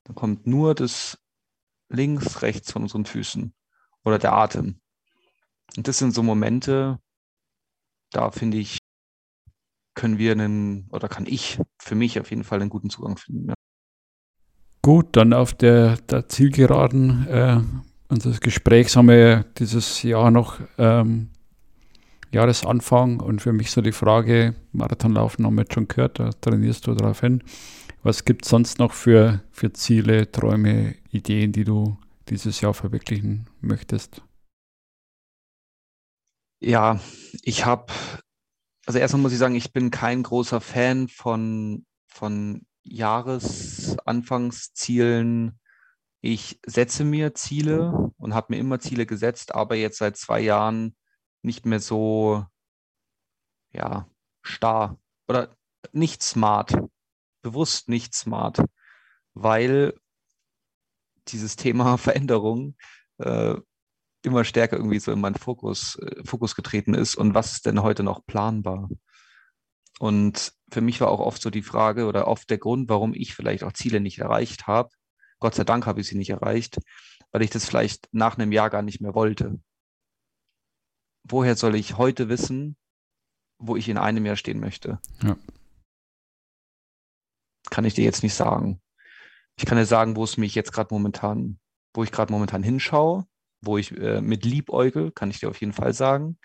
Dann 0.05 0.17
kommt 0.17 0.47
nur 0.47 0.75
das 0.75 1.19
links, 1.89 2.43
rechts 2.43 2.73
von 2.73 2.83
unseren 2.83 3.05
Füßen 3.05 3.55
oder 4.05 4.19
der 4.19 4.33
Atem. 4.33 4.81
Und 5.77 5.87
das 5.87 5.99
sind 5.99 6.13
so 6.13 6.23
Momente, 6.23 6.99
da 8.11 8.31
finde 8.31 8.59
ich, 8.59 8.79
können 9.95 10.19
wir 10.19 10.33
einen, 10.33 10.89
oder 10.91 11.09
kann 11.09 11.27
ich 11.27 11.59
für 11.79 11.95
mich 11.95 12.21
auf 12.21 12.31
jeden 12.31 12.45
Fall 12.45 12.61
einen 12.61 12.71
guten 12.71 12.91
Zugang 12.91 13.17
finden. 13.17 13.49
Ja. 13.49 13.55
Gut, 14.83 15.17
dann 15.17 15.33
auf 15.33 15.53
der, 15.53 15.97
der 15.97 16.29
Zielgeraden 16.29 17.27
äh, 17.27 17.61
unseres 18.09 18.41
Gesprächs 18.41 18.97
haben 18.97 19.09
wir 19.09 19.45
dieses 19.59 20.03
Jahr 20.03 20.31
noch 20.31 20.59
ähm, 20.79 21.31
Jahresanfang 22.33 23.21
und 23.21 23.43
für 23.43 23.53
mich 23.53 23.71
so 23.71 23.83
die 23.83 23.93
Frage, 23.93 24.55
Marathonlaufen 24.73 25.45
haben 25.45 25.57
wir 25.57 25.63
jetzt 25.63 25.75
schon 25.75 25.89
gehört, 25.89 26.19
da 26.19 26.31
trainierst 26.31 26.87
du 26.87 26.95
darauf 26.95 27.21
hin. 27.21 27.43
Was 28.03 28.25
gibt 28.25 28.45
es 28.45 28.51
sonst 28.51 28.79
noch 28.79 28.93
für, 28.93 29.43
für 29.51 29.73
Ziele, 29.73 30.31
Träume, 30.31 30.95
Ideen, 31.11 31.53
die 31.53 31.65
du 31.65 31.99
dieses 32.29 32.61
Jahr 32.61 32.73
verwirklichen 32.73 33.49
möchtest? 33.61 34.23
Ja, 36.61 37.01
ich 37.43 37.65
habe, 37.65 37.93
also 38.87 38.99
erstmal 38.99 39.23
muss 39.23 39.33
ich 39.33 39.39
sagen, 39.39 39.55
ich 39.55 39.73
bin 39.73 39.91
kein 39.91 40.23
großer 40.23 40.61
Fan 40.61 41.09
von, 41.09 41.87
von 42.07 42.67
Jahresanfangszielen. 42.83 45.59
Ich 46.21 46.61
setze 46.67 47.05
mir 47.05 47.35
Ziele 47.35 48.13
und 48.19 48.35
habe 48.35 48.53
mir 48.55 48.59
immer 48.59 48.79
Ziele 48.81 49.07
gesetzt, 49.07 49.55
aber 49.55 49.77
jetzt 49.77 49.97
seit 49.99 50.17
zwei 50.19 50.41
Jahren 50.41 50.95
nicht 51.43 51.65
mehr 51.67 51.81
so, 51.81 52.45
ja, 53.73 54.09
starr 54.43 54.99
oder 55.29 55.57
nicht 55.93 56.23
smart 56.23 56.75
bewusst 57.43 57.89
nicht 57.89 58.15
smart, 58.15 58.63
weil 59.35 59.95
dieses 61.29 61.57
Thema 61.57 61.97
Veränderung 61.99 62.77
äh, 63.19 63.57
immer 64.23 64.45
stärker 64.45 64.77
irgendwie 64.77 64.99
so 64.99 65.13
in 65.13 65.21
meinen 65.21 65.37
Fokus, 65.37 65.97
äh, 65.97 66.25
Fokus 66.25 66.55
getreten 66.55 66.95
ist 66.95 67.15
und 67.15 67.35
was 67.35 67.53
ist 67.53 67.67
denn 67.67 67.83
heute 67.83 68.03
noch 68.03 68.25
planbar? 68.27 68.89
Und 69.99 70.53
für 70.71 70.81
mich 70.81 71.01
war 71.01 71.09
auch 71.09 71.21
oft 71.21 71.43
so 71.43 71.51
die 71.51 71.63
Frage 71.63 72.07
oder 72.07 72.27
oft 72.27 72.49
der 72.49 72.59
Grund, 72.59 72.89
warum 72.89 73.13
ich 73.15 73.35
vielleicht 73.35 73.65
auch 73.65 73.73
Ziele 73.73 74.01
nicht 74.01 74.19
erreicht 74.19 74.67
habe. 74.67 74.91
Gott 75.41 75.55
sei 75.55 75.65
Dank 75.65 75.87
habe 75.87 76.01
ich 76.01 76.09
sie 76.09 76.17
nicht 76.17 76.31
erreicht, 76.31 76.79
weil 77.33 77.43
ich 77.43 77.51
das 77.51 77.67
vielleicht 77.67 78.09
nach 78.13 78.39
einem 78.39 78.53
Jahr 78.53 78.71
gar 78.71 78.83
nicht 78.83 79.01
mehr 79.01 79.15
wollte. 79.15 79.61
Woher 81.25 81.55
soll 81.57 81.75
ich 81.75 81.99
heute 81.99 82.29
wissen, 82.29 82.77
wo 83.59 83.77
ich 83.77 83.89
in 83.89 83.99
einem 83.99 84.25
Jahr 84.25 84.37
stehen 84.37 84.61
möchte? 84.61 85.01
Ja 85.23 85.37
kann 87.71 87.85
ich 87.85 87.95
dir 87.95 88.05
jetzt 88.05 88.23
nicht 88.23 88.35
sagen. 88.35 88.81
Ich 89.57 89.65
kann 89.65 89.79
dir 89.79 89.87
sagen, 89.87 90.17
wo 90.17 90.25
es 90.25 90.37
mich 90.37 90.55
jetzt 90.55 90.73
gerade 90.73 90.93
momentan, 90.93 91.59
wo 91.95 92.03
ich 92.03 92.13
gerade 92.13 92.33
momentan 92.33 92.63
hinschaue, 92.63 93.27
wo 93.61 93.79
ich 93.79 93.97
äh, 93.97 94.21
mit 94.21 94.45
liebäugel, 94.45 95.13
kann 95.13 95.31
ich 95.31 95.41
dir 95.41 95.49
auf 95.49 95.61
jeden 95.61 95.73
Fall 95.73 95.93
sagen. 95.93 96.39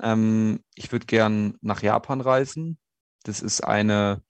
Ähm, 0.00 0.60
ich 0.74 0.92
würde 0.92 1.06
gern 1.06 1.56
nach 1.60 1.82
Japan 1.82 2.20
reisen. 2.20 2.78
Das 3.24 3.40
ist 3.40 3.62
eine, 3.62 4.22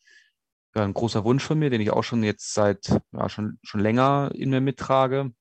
ja, 0.75 0.85
ein 0.85 0.95
großer 0.95 1.25
Wunsch 1.25 1.45
von 1.45 1.59
mir, 1.59 1.71
den 1.71 1.81
ich 1.81 1.91
auch 1.91 2.05
schon 2.05 2.23
jetzt 2.23 2.55
seit 2.55 2.89
ja, 3.13 3.29
schon, 3.29 3.59
schon 3.63 3.81
länger 3.81 4.31
in 4.35 4.51
mir 4.51 4.61
mittrage. 4.61 5.33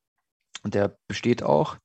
Und 0.64 0.74
der 0.74 0.98
besteht 1.08 1.44
auch. 1.44 1.78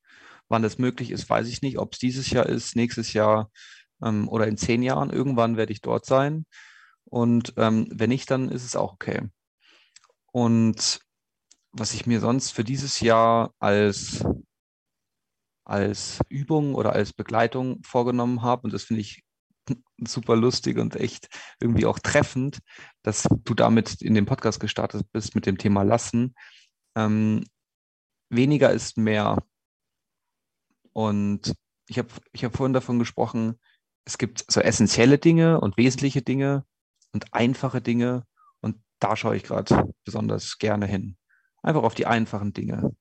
Wann 0.49 0.63
das 0.63 0.79
möglich 0.79 1.13
ist, 1.13 1.31
weiß 1.31 1.47
ich 1.47 1.63
nicht. 1.63 1.79
Ob 1.79 1.93
es 1.93 2.01
dieses 2.01 2.31
Jahr 2.31 2.47
ist, 2.47 2.75
nächstes 2.75 3.13
Jahr 3.13 3.51
ähm, 4.03 4.29
oder 4.29 4.49
in 4.49 4.57
zehn 4.57 4.83
Jahren. 4.83 5.11
Irgendwann 5.11 5.57
werde 5.57 5.73
ich 5.73 5.81
dort 5.81 6.07
sein. 6.07 6.45
Und 7.05 7.55
ähm, 7.57 7.89
wenn 7.93 8.11
nicht, 8.11 8.31
dann 8.31 8.51
ist 8.51 8.65
es 8.65 8.77
auch 8.77 8.93
okay. 8.95 9.29
Und 10.33 11.01
was 11.73 11.95
ich 11.95 12.07
mir 12.07 12.21
sonst 12.21 12.51
für 12.51 12.65
dieses 12.65 13.01
Jahr 13.01 13.53
als, 13.59 14.25
als 15.65 16.21
Übung 16.29 16.75
oder 16.75 16.93
als 16.93 17.13
Begleitung 17.13 17.83
vorgenommen 17.83 18.43
habe, 18.43 18.63
und 18.65 18.73
das 18.73 18.85
finde 18.85 19.03
ich 19.03 19.23
super 19.99 20.37
lustig 20.37 20.79
und 20.79 20.97
echt 20.97 21.29
irgendwie 21.61 21.87
auch 21.87 21.99
treffend, 21.99 22.59
dass 23.03 23.29
du 23.45 23.55
damit 23.55 24.03
in 24.03 24.15
dem 24.15 24.27
Podcast 24.27 24.61
gestartet 24.61 25.07
bist 25.13 25.35
mit 25.35 25.47
dem 25.47 25.59
Thema 25.59 25.83
Lassen. 25.83 26.35
Ähm, 26.97 27.45
weniger 28.31 28.73
ist 28.73 28.97
mehr. 28.97 29.39
Und 30.93 31.55
ich 31.89 31.99
habe 31.99 32.09
ich 32.33 32.45
hab 32.45 32.57
vorhin 32.57 32.73
davon 32.73 32.99
gesprochen, 32.99 33.59
es 34.05 34.19
gibt 34.19 34.45
so 34.51 34.61
essentielle 34.61 35.19
Dinge 35.19 35.61
und 35.61 35.77
wesentliche 35.77 36.23
Dinge 36.23 36.65
und 37.13 37.33
einfache 37.33 37.81
Dinge. 37.81 38.25
Und 38.61 38.83
da 38.99 39.17
schaue 39.17 39.37
ich 39.37 39.45
gerade 39.45 39.93
besonders 40.05 40.59
gerne 40.59 40.87
hin. 40.87 41.17
Einfach 41.63 41.83
auf 41.83 41.95
die 41.95 42.07
einfachen 42.07 42.53
Dinge. 42.53 42.95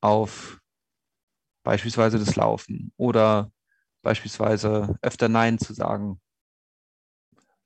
Auf 0.00 0.60
beispielsweise 1.64 2.18
das 2.20 2.36
Laufen 2.36 2.92
oder 2.96 3.50
beispielsweise 4.02 4.96
öfter 5.02 5.28
Nein 5.28 5.58
zu 5.58 5.72
sagen. 5.74 6.20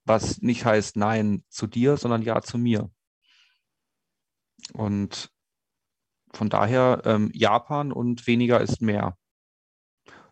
Was 0.06 0.40
nicht 0.40 0.64
heißt 0.64 0.96
Nein 0.96 1.44
zu 1.50 1.66
dir, 1.66 1.98
sondern 1.98 2.22
Ja 2.22 2.40
zu 2.40 2.56
mir. 2.56 2.90
Und 4.72 5.30
von 6.32 6.48
daher 6.48 7.02
ähm, 7.04 7.30
Japan 7.34 7.92
und 7.92 8.26
weniger 8.26 8.60
ist 8.60 8.80
mehr. 8.80 9.16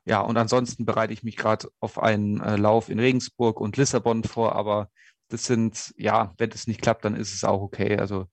Ja, 0.04 0.20
und 0.20 0.36
ansonsten 0.36 0.86
bereite 0.86 1.12
ich 1.12 1.24
mich 1.24 1.36
gerade 1.36 1.68
auf 1.80 1.98
einen 1.98 2.40
äh, 2.40 2.56
Lauf 2.56 2.88
in 2.88 3.00
Regensburg 3.00 3.60
und 3.60 3.76
Lissabon 3.76 4.22
vor, 4.22 4.54
aber 4.54 4.88
das 5.28 5.44
sind, 5.44 5.92
ja, 5.96 6.32
wenn 6.38 6.50
es 6.52 6.68
nicht 6.68 6.80
klappt, 6.80 7.04
dann 7.04 7.16
ist 7.16 7.34
es 7.34 7.42
auch 7.42 7.60
okay. 7.60 7.98
Also, 7.98 8.28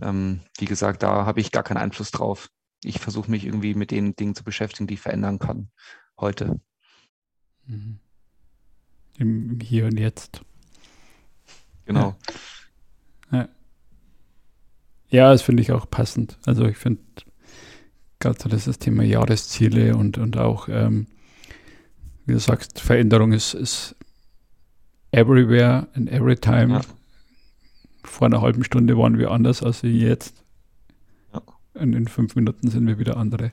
ähm, 0.00 0.40
wie 0.58 0.66
gesagt, 0.66 1.02
da 1.02 1.26
habe 1.26 1.40
ich 1.40 1.50
gar 1.50 1.64
keinen 1.64 1.78
Einfluss 1.78 2.12
drauf. 2.12 2.48
Ich 2.82 2.98
versuche 2.98 3.30
mich 3.30 3.44
irgendwie 3.44 3.74
mit 3.74 3.90
den 3.90 4.16
Dingen 4.16 4.34
zu 4.34 4.44
beschäftigen, 4.44 4.86
die 4.86 4.94
ich 4.94 5.00
verändern 5.00 5.38
kann 5.38 5.70
heute. 6.18 6.60
Mhm. 7.66 7.98
Im 9.18 9.60
Hier 9.60 9.86
und 9.86 9.98
Jetzt. 9.98 10.42
Genau. 11.84 12.16
Ja, 13.30 13.48
ja 15.10 15.32
das 15.32 15.42
finde 15.42 15.62
ich 15.62 15.72
auch 15.72 15.90
passend. 15.90 16.38
Also 16.46 16.64
ich 16.64 16.76
finde 16.76 17.02
gerade 18.18 18.48
das 18.48 18.78
Thema 18.78 19.02
Jahresziele 19.02 19.96
und, 19.96 20.18
und 20.18 20.36
auch, 20.36 20.68
ähm, 20.68 21.06
wie 22.26 22.32
du 22.32 22.38
sagst, 22.38 22.80
Veränderung 22.80 23.32
ist, 23.32 23.54
ist 23.54 23.96
everywhere 25.10 25.88
and 25.94 26.10
every 26.10 26.36
time. 26.36 26.74
Ja. 26.74 26.80
Vor 28.04 28.26
einer 28.26 28.40
halben 28.40 28.64
Stunde 28.64 28.96
waren 28.96 29.18
wir 29.18 29.30
anders 29.30 29.62
als 29.62 29.82
jetzt. 29.82 30.39
Und 31.80 31.94
in 31.94 32.08
fünf 32.08 32.36
Minuten 32.36 32.68
sind 32.68 32.86
wir 32.86 32.98
wieder 32.98 33.16
andere. 33.16 33.52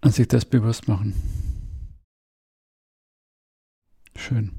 Und 0.00 0.14
sich 0.14 0.26
das 0.26 0.46
bewusst 0.46 0.88
machen. 0.88 1.14
Schön. 4.16 4.58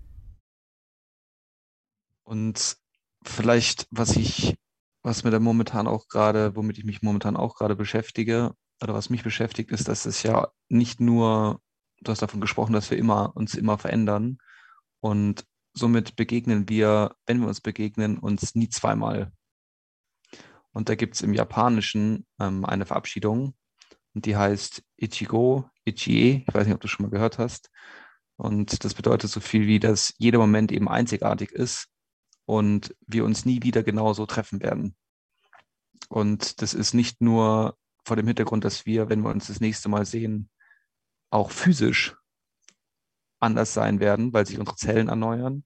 Und 2.24 2.78
vielleicht, 3.24 3.88
was 3.90 4.16
ich, 4.16 4.56
was 5.02 5.24
mir 5.24 5.32
da 5.32 5.40
momentan 5.40 5.88
auch 5.88 6.08
gerade, 6.08 6.56
womit 6.56 6.78
ich 6.78 6.86
mich 6.86 7.02
momentan 7.02 7.36
auch 7.36 7.56
gerade 7.56 7.76
beschäftige, 7.76 8.54
oder 8.84 8.94
was 8.94 9.10
mich 9.10 9.24
beschäftigt, 9.24 9.72
ist, 9.72 9.88
dass 9.88 10.06
es 10.06 10.22
ja 10.22 10.50
nicht 10.70 11.00
nur, 11.00 11.62
du 12.02 12.12
hast 12.12 12.22
davon 12.22 12.42
gesprochen, 12.42 12.74
dass 12.74 12.92
wir 12.92 12.98
immer 12.98 13.36
uns 13.36 13.56
immer 13.56 13.80
verändern 13.80 14.38
und 15.00 15.46
somit 15.74 16.16
begegnen 16.16 16.70
wir, 16.70 17.16
wenn 17.26 17.42
wir 17.42 17.48
uns 17.48 17.62
begegnen, 17.62 18.20
uns 18.20 18.54
nie 18.56 18.70
zweimal. 18.70 19.32
Und 20.74 20.90
da 20.90 20.96
gibt 20.96 21.16
es 21.16 21.22
im 21.22 21.34
Japanischen 21.34 22.26
ähm, 22.40 22.66
eine 22.66 22.86
Verabschiedung 22.86 23.56
und 24.14 24.26
die 24.26 24.36
heißt 24.36 24.84
Ichigo, 24.98 25.70
Ichie, 25.86 26.46
ich 26.48 26.54
weiß 26.54 26.66
nicht, 26.66 26.76
ob 26.76 26.82
du 26.82 26.88
schon 26.88 27.06
mal 27.06 27.12
gehört 27.12 27.38
hast. 27.38 27.70
Und 28.38 28.84
das 28.84 28.94
bedeutet 28.94 29.30
so 29.30 29.40
viel 29.40 29.68
wie, 29.68 29.80
dass 29.80 30.14
jeder 30.18 30.40
Moment 30.40 30.72
eben 30.72 30.90
einzigartig 30.90 31.52
ist 31.52 31.88
und 32.46 32.96
wir 33.06 33.24
uns 33.26 33.46
nie 33.46 33.64
wieder 33.64 33.84
genauso 33.84 34.26
treffen 34.26 34.62
werden. 34.62 34.96
Und 36.10 36.62
das 36.62 36.74
ist 36.74 36.94
nicht 36.94 37.22
nur 37.22 37.78
vor 38.04 38.16
dem 38.16 38.28
Hintergrund, 38.28 38.66
dass 38.66 38.86
wir, 38.86 39.10
wenn 39.10 39.22
wir 39.22 39.30
uns 39.30 39.48
das 39.48 39.60
nächste 39.60 39.90
Mal 39.90 40.06
sehen, 40.06 40.50
auch 41.30 41.52
physisch 41.52 42.16
anders 43.40 43.74
sein 43.74 44.00
werden, 44.00 44.34
weil 44.34 44.46
sich 44.46 44.60
unsere 44.60 44.76
Zellen 44.76 45.08
erneuern 45.08 45.64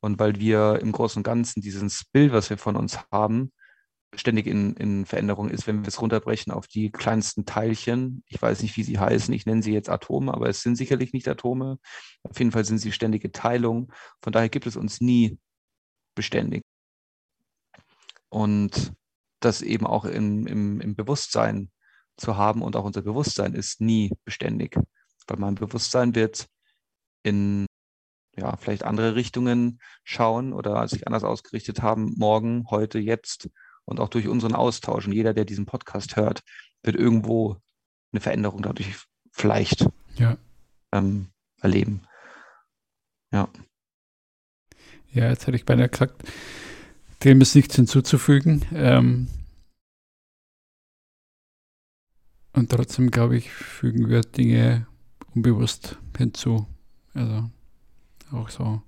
und 0.00 0.18
weil 0.18 0.38
wir 0.38 0.80
im 0.80 0.92
Großen 0.92 1.20
und 1.20 1.24
Ganzen 1.24 1.60
dieses 1.60 2.04
Bild, 2.04 2.32
was 2.32 2.50
wir 2.50 2.58
von 2.58 2.76
uns 2.76 2.98
haben, 3.10 3.52
ständig 4.14 4.46
in, 4.46 4.74
in 4.74 5.04
Veränderung 5.04 5.50
ist, 5.50 5.66
wenn 5.66 5.82
wir 5.82 5.88
es 5.88 6.00
runterbrechen 6.00 6.52
auf 6.52 6.66
die 6.66 6.90
kleinsten 6.90 7.44
Teilchen. 7.44 8.22
Ich 8.26 8.40
weiß 8.40 8.62
nicht, 8.62 8.76
wie 8.76 8.82
sie 8.82 8.98
heißen. 8.98 9.34
Ich 9.34 9.46
nenne 9.46 9.62
sie 9.62 9.72
jetzt 9.72 9.90
Atome, 9.90 10.32
aber 10.32 10.48
es 10.48 10.62
sind 10.62 10.76
sicherlich 10.76 11.12
nicht 11.12 11.28
Atome. 11.28 11.78
Auf 12.22 12.38
jeden 12.38 12.52
Fall 12.52 12.64
sind 12.64 12.78
sie 12.78 12.92
ständige 12.92 13.32
Teilungen. 13.32 13.88
Von 14.22 14.32
daher 14.32 14.48
gibt 14.48 14.66
es 14.66 14.76
uns 14.76 15.00
nie 15.00 15.38
beständig. 16.14 16.62
Und 18.28 18.92
das 19.40 19.62
eben 19.62 19.86
auch 19.86 20.04
in, 20.04 20.46
im, 20.46 20.80
im 20.80 20.96
Bewusstsein 20.96 21.70
zu 22.16 22.36
haben 22.36 22.62
und 22.62 22.76
auch 22.76 22.84
unser 22.84 23.02
Bewusstsein 23.02 23.54
ist 23.54 23.80
nie 23.80 24.10
beständig, 24.24 24.76
weil 25.26 25.38
mein 25.38 25.54
Bewusstsein 25.54 26.14
wird 26.14 26.46
in 27.22 27.66
ja, 28.36 28.56
vielleicht 28.56 28.84
andere 28.84 29.14
Richtungen 29.14 29.80
schauen 30.04 30.52
oder 30.52 30.86
sich 30.88 31.06
anders 31.06 31.24
ausgerichtet 31.24 31.82
haben, 31.82 32.14
morgen, 32.16 32.66
heute, 32.70 32.98
jetzt 32.98 33.48
und 33.86 34.00
auch 34.00 34.08
durch 34.08 34.28
unseren 34.28 34.54
Austausch. 34.54 35.06
Und 35.06 35.12
jeder, 35.12 35.32
der 35.32 35.46
diesen 35.46 35.64
Podcast 35.64 36.16
hört, 36.16 36.42
wird 36.82 36.96
irgendwo 36.96 37.56
eine 38.12 38.20
Veränderung 38.20 38.62
dadurch 38.62 38.94
vielleicht 39.30 39.88
ja. 40.16 40.36
ähm, 40.92 41.28
erleben. 41.60 42.02
Ja. 43.32 43.48
Ja, 45.12 45.30
jetzt 45.30 45.46
hätte 45.46 45.56
ich 45.56 45.64
beinahe 45.64 45.88
gesagt, 45.88 46.22
dem 47.24 47.40
ist 47.40 47.54
nichts 47.54 47.76
hinzuzufügen. 47.76 48.64
Ähm, 48.74 49.28
und 52.52 52.70
trotzdem, 52.70 53.10
glaube 53.10 53.36
ich, 53.36 53.50
fügen 53.50 54.08
wir 54.08 54.22
Dinge 54.22 54.86
unbewusst 55.34 55.98
hinzu. 56.16 56.66
Also 57.14 57.50
auch 58.32 58.50
so 58.50 58.82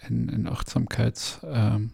ein, 0.00 0.30
ein 0.30 0.46
Achtsamkeitsakt. 0.46 1.42
Ähm, 1.44 1.90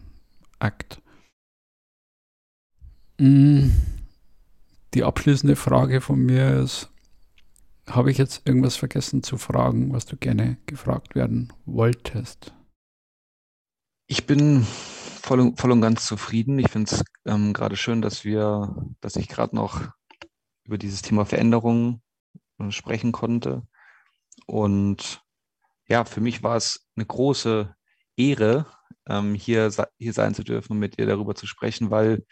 die 3.19 5.03
abschließende 5.03 5.55
Frage 5.55 6.01
von 6.01 6.19
mir 6.19 6.61
ist, 6.61 6.89
habe 7.87 8.11
ich 8.11 8.17
jetzt 8.17 8.47
irgendwas 8.47 8.75
vergessen 8.75 9.23
zu 9.23 9.37
fragen, 9.37 9.93
was 9.93 10.05
du 10.05 10.17
gerne 10.17 10.57
gefragt 10.65 11.15
werden 11.15 11.53
wolltest? 11.65 12.53
Ich 14.07 14.25
bin 14.25 14.63
voll 14.63 15.39
und, 15.39 15.59
voll 15.59 15.71
und 15.71 15.81
ganz 15.81 16.05
zufrieden. 16.05 16.59
Ich 16.59 16.69
finde 16.69 16.91
es 16.93 17.03
ähm, 17.25 17.53
gerade 17.53 17.75
schön, 17.75 18.01
dass 18.01 18.23
wir, 18.23 18.75
dass 19.01 19.15
ich 19.15 19.27
gerade 19.27 19.55
noch 19.55 19.81
über 20.63 20.77
dieses 20.77 21.01
Thema 21.01 21.25
Veränderung 21.25 22.01
äh, 22.59 22.71
sprechen 22.71 23.11
konnte. 23.11 23.63
Und 24.45 25.23
ja, 25.87 26.05
für 26.05 26.21
mich 26.21 26.43
war 26.43 26.55
es 26.55 26.87
eine 26.95 27.05
große 27.05 27.73
Ehre, 28.17 28.65
ähm, 29.07 29.35
hier, 29.35 29.71
hier 29.97 30.13
sein 30.13 30.33
zu 30.33 30.43
dürfen 30.43 30.73
und 30.73 30.79
mit 30.79 30.97
dir 30.97 31.05
darüber 31.05 31.35
zu 31.35 31.47
sprechen, 31.47 31.91
weil 31.91 32.25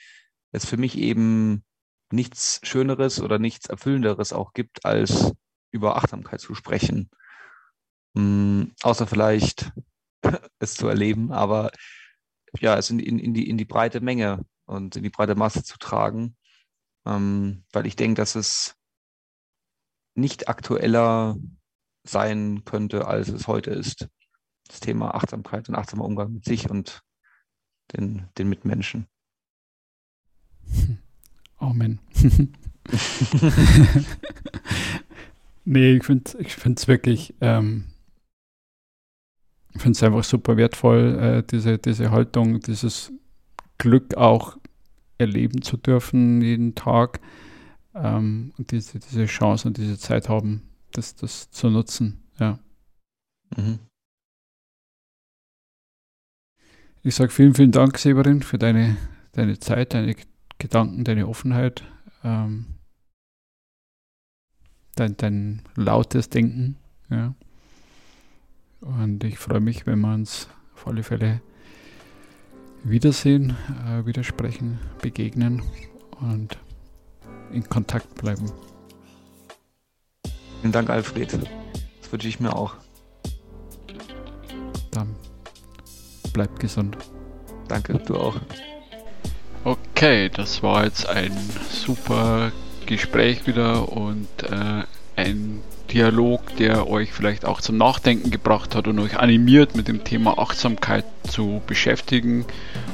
es 0.53 0.65
für 0.65 0.77
mich 0.77 0.97
eben 0.97 1.65
nichts 2.11 2.61
Schöneres 2.63 3.19
oder 3.19 3.39
nichts 3.39 3.67
Erfüllenderes 3.67 4.31
auch 4.31 4.53
gibt, 4.53 4.85
als 4.85 5.33
über 5.71 5.97
Achtsamkeit 5.97 6.39
zu 6.39 6.53
sprechen. 6.53 7.09
Ähm, 8.15 8.73
außer 8.83 9.07
vielleicht 9.07 9.71
es 10.59 10.75
zu 10.75 10.87
erleben, 10.87 11.31
aber 11.31 11.71
ja, 12.59 12.77
es 12.77 12.91
in, 12.91 12.99
in, 12.99 13.17
in, 13.17 13.33
die, 13.33 13.49
in 13.49 13.57
die 13.57 13.65
breite 13.65 13.99
Menge 13.99 14.45
und 14.65 14.95
in 14.95 15.03
die 15.03 15.09
breite 15.09 15.33
Masse 15.33 15.63
zu 15.63 15.77
tragen, 15.79 16.37
ähm, 17.07 17.65
weil 17.71 17.87
ich 17.87 17.95
denke, 17.95 18.21
dass 18.21 18.35
es 18.35 18.75
nicht 20.15 20.47
aktueller 20.47 21.35
sein 22.03 22.63
könnte, 22.63 23.07
als 23.07 23.29
es 23.29 23.47
heute 23.47 23.71
ist. 23.71 24.07
Das 24.67 24.79
Thema 24.79 25.15
Achtsamkeit 25.15 25.67
und 25.67 25.75
achtsamer 25.75 26.05
Umgang 26.05 26.33
mit 26.33 26.45
sich 26.45 26.69
und 26.69 27.01
den, 27.91 28.29
den 28.37 28.49
Mitmenschen. 28.49 29.07
Amen. 31.57 31.99
nee, 35.65 35.93
ich 35.93 36.03
finde 36.03 36.23
es 36.25 36.35
ich 36.35 36.87
wirklich, 36.87 37.33
ähm, 37.41 37.85
ich 39.73 39.81
finde 39.81 39.95
es 39.97 40.03
einfach 40.03 40.23
super 40.23 40.57
wertvoll, 40.57 41.19
äh, 41.19 41.43
diese, 41.49 41.77
diese 41.77 42.11
Haltung, 42.11 42.59
dieses 42.59 43.11
Glück 43.77 44.15
auch 44.15 44.57
erleben 45.17 45.61
zu 45.61 45.77
dürfen 45.77 46.41
jeden 46.41 46.75
Tag 46.75 47.19
ähm, 47.95 48.53
und 48.57 48.71
diese, 48.71 48.99
diese 48.99 49.25
Chance 49.25 49.67
und 49.67 49.77
diese 49.77 49.97
Zeit 49.97 50.29
haben, 50.29 50.63
das, 50.91 51.15
das 51.15 51.49
zu 51.51 51.69
nutzen. 51.69 52.23
Ja. 52.39 52.59
Mhm. 53.55 53.79
Ich 57.03 57.15
sage 57.15 57.31
vielen, 57.31 57.53
vielen 57.53 57.71
Dank, 57.71 57.97
Severin, 57.97 58.41
für 58.41 58.57
deine, 58.57 58.97
deine 59.33 59.59
Zeit, 59.59 59.93
deine 59.93 60.15
Gedanken, 60.63 61.03
deine 61.03 61.27
Offenheit, 61.27 61.83
ähm, 62.23 62.75
dein, 64.95 65.17
dein 65.17 65.61
lautes 65.75 66.29
Denken. 66.29 66.77
Ja. 67.09 67.35
Und 68.79 69.25
ich 69.25 69.37
freue 69.39 69.59
mich, 69.59 69.85
wenn 69.85 69.99
wir 69.99 70.13
uns 70.13 70.47
auf 70.73 70.87
alle 70.87 71.03
Fälle 71.03 71.41
wiedersehen, 72.85 73.57
äh, 73.85 74.05
widersprechen, 74.05 74.79
begegnen 75.01 75.63
und 76.21 76.57
in 77.51 77.67
Kontakt 77.67 78.15
bleiben. 78.15 78.49
Vielen 80.61 80.71
Dank, 80.71 80.89
Alfred. 80.89 81.33
Das 81.33 82.09
wünsche 82.09 82.29
ich 82.29 82.39
mir 82.39 82.55
auch. 82.55 82.75
Dann 84.91 85.13
bleibt 86.31 86.57
gesund. 86.61 86.97
Danke, 87.67 87.99
du 87.99 88.15
auch. 88.15 88.39
Okay, 89.65 90.29
das 90.29 90.61
war 90.61 90.83
jetzt 90.83 91.07
ein 91.07 91.31
super 91.69 92.51
Gespräch 92.85 93.47
wieder 93.47 93.89
und 93.91 94.27
äh, 94.43 94.83
ein 95.15 95.61
Dialog, 95.89 96.55
der 96.57 96.89
euch 96.89 97.13
vielleicht 97.13 97.45
auch 97.45 97.61
zum 97.61 97.77
Nachdenken 97.77 98.29
gebracht 98.29 98.75
hat 98.75 98.87
und 98.87 98.99
euch 98.99 99.19
animiert, 99.19 99.75
mit 99.75 99.87
dem 99.87 100.03
Thema 100.03 100.37
Achtsamkeit 100.37 101.05
zu 101.29 101.61
beschäftigen. 101.65 102.45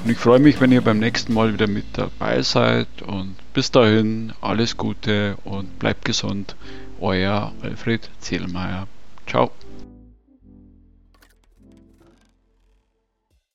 Und 0.04 0.12
ich 0.12 0.18
freue 0.18 0.40
mich, 0.40 0.62
wenn 0.62 0.72
ihr 0.72 0.82
beim 0.82 1.00
nächsten 1.00 1.34
Mal 1.34 1.54
wieder 1.54 1.68
mit 1.68 1.86
dabei 1.94 2.42
seid. 2.44 2.88
Und 3.02 3.36
bis 3.54 3.72
dahin 3.72 4.34
alles 4.42 4.78
Gute 4.78 5.38
und 5.46 5.80
bleibt 5.80 6.06
gesund. 6.06 6.56
Euer 7.00 7.54
Alfred 7.62 8.10
Zählmeier. 8.20 8.88
Ciao. 9.26 9.52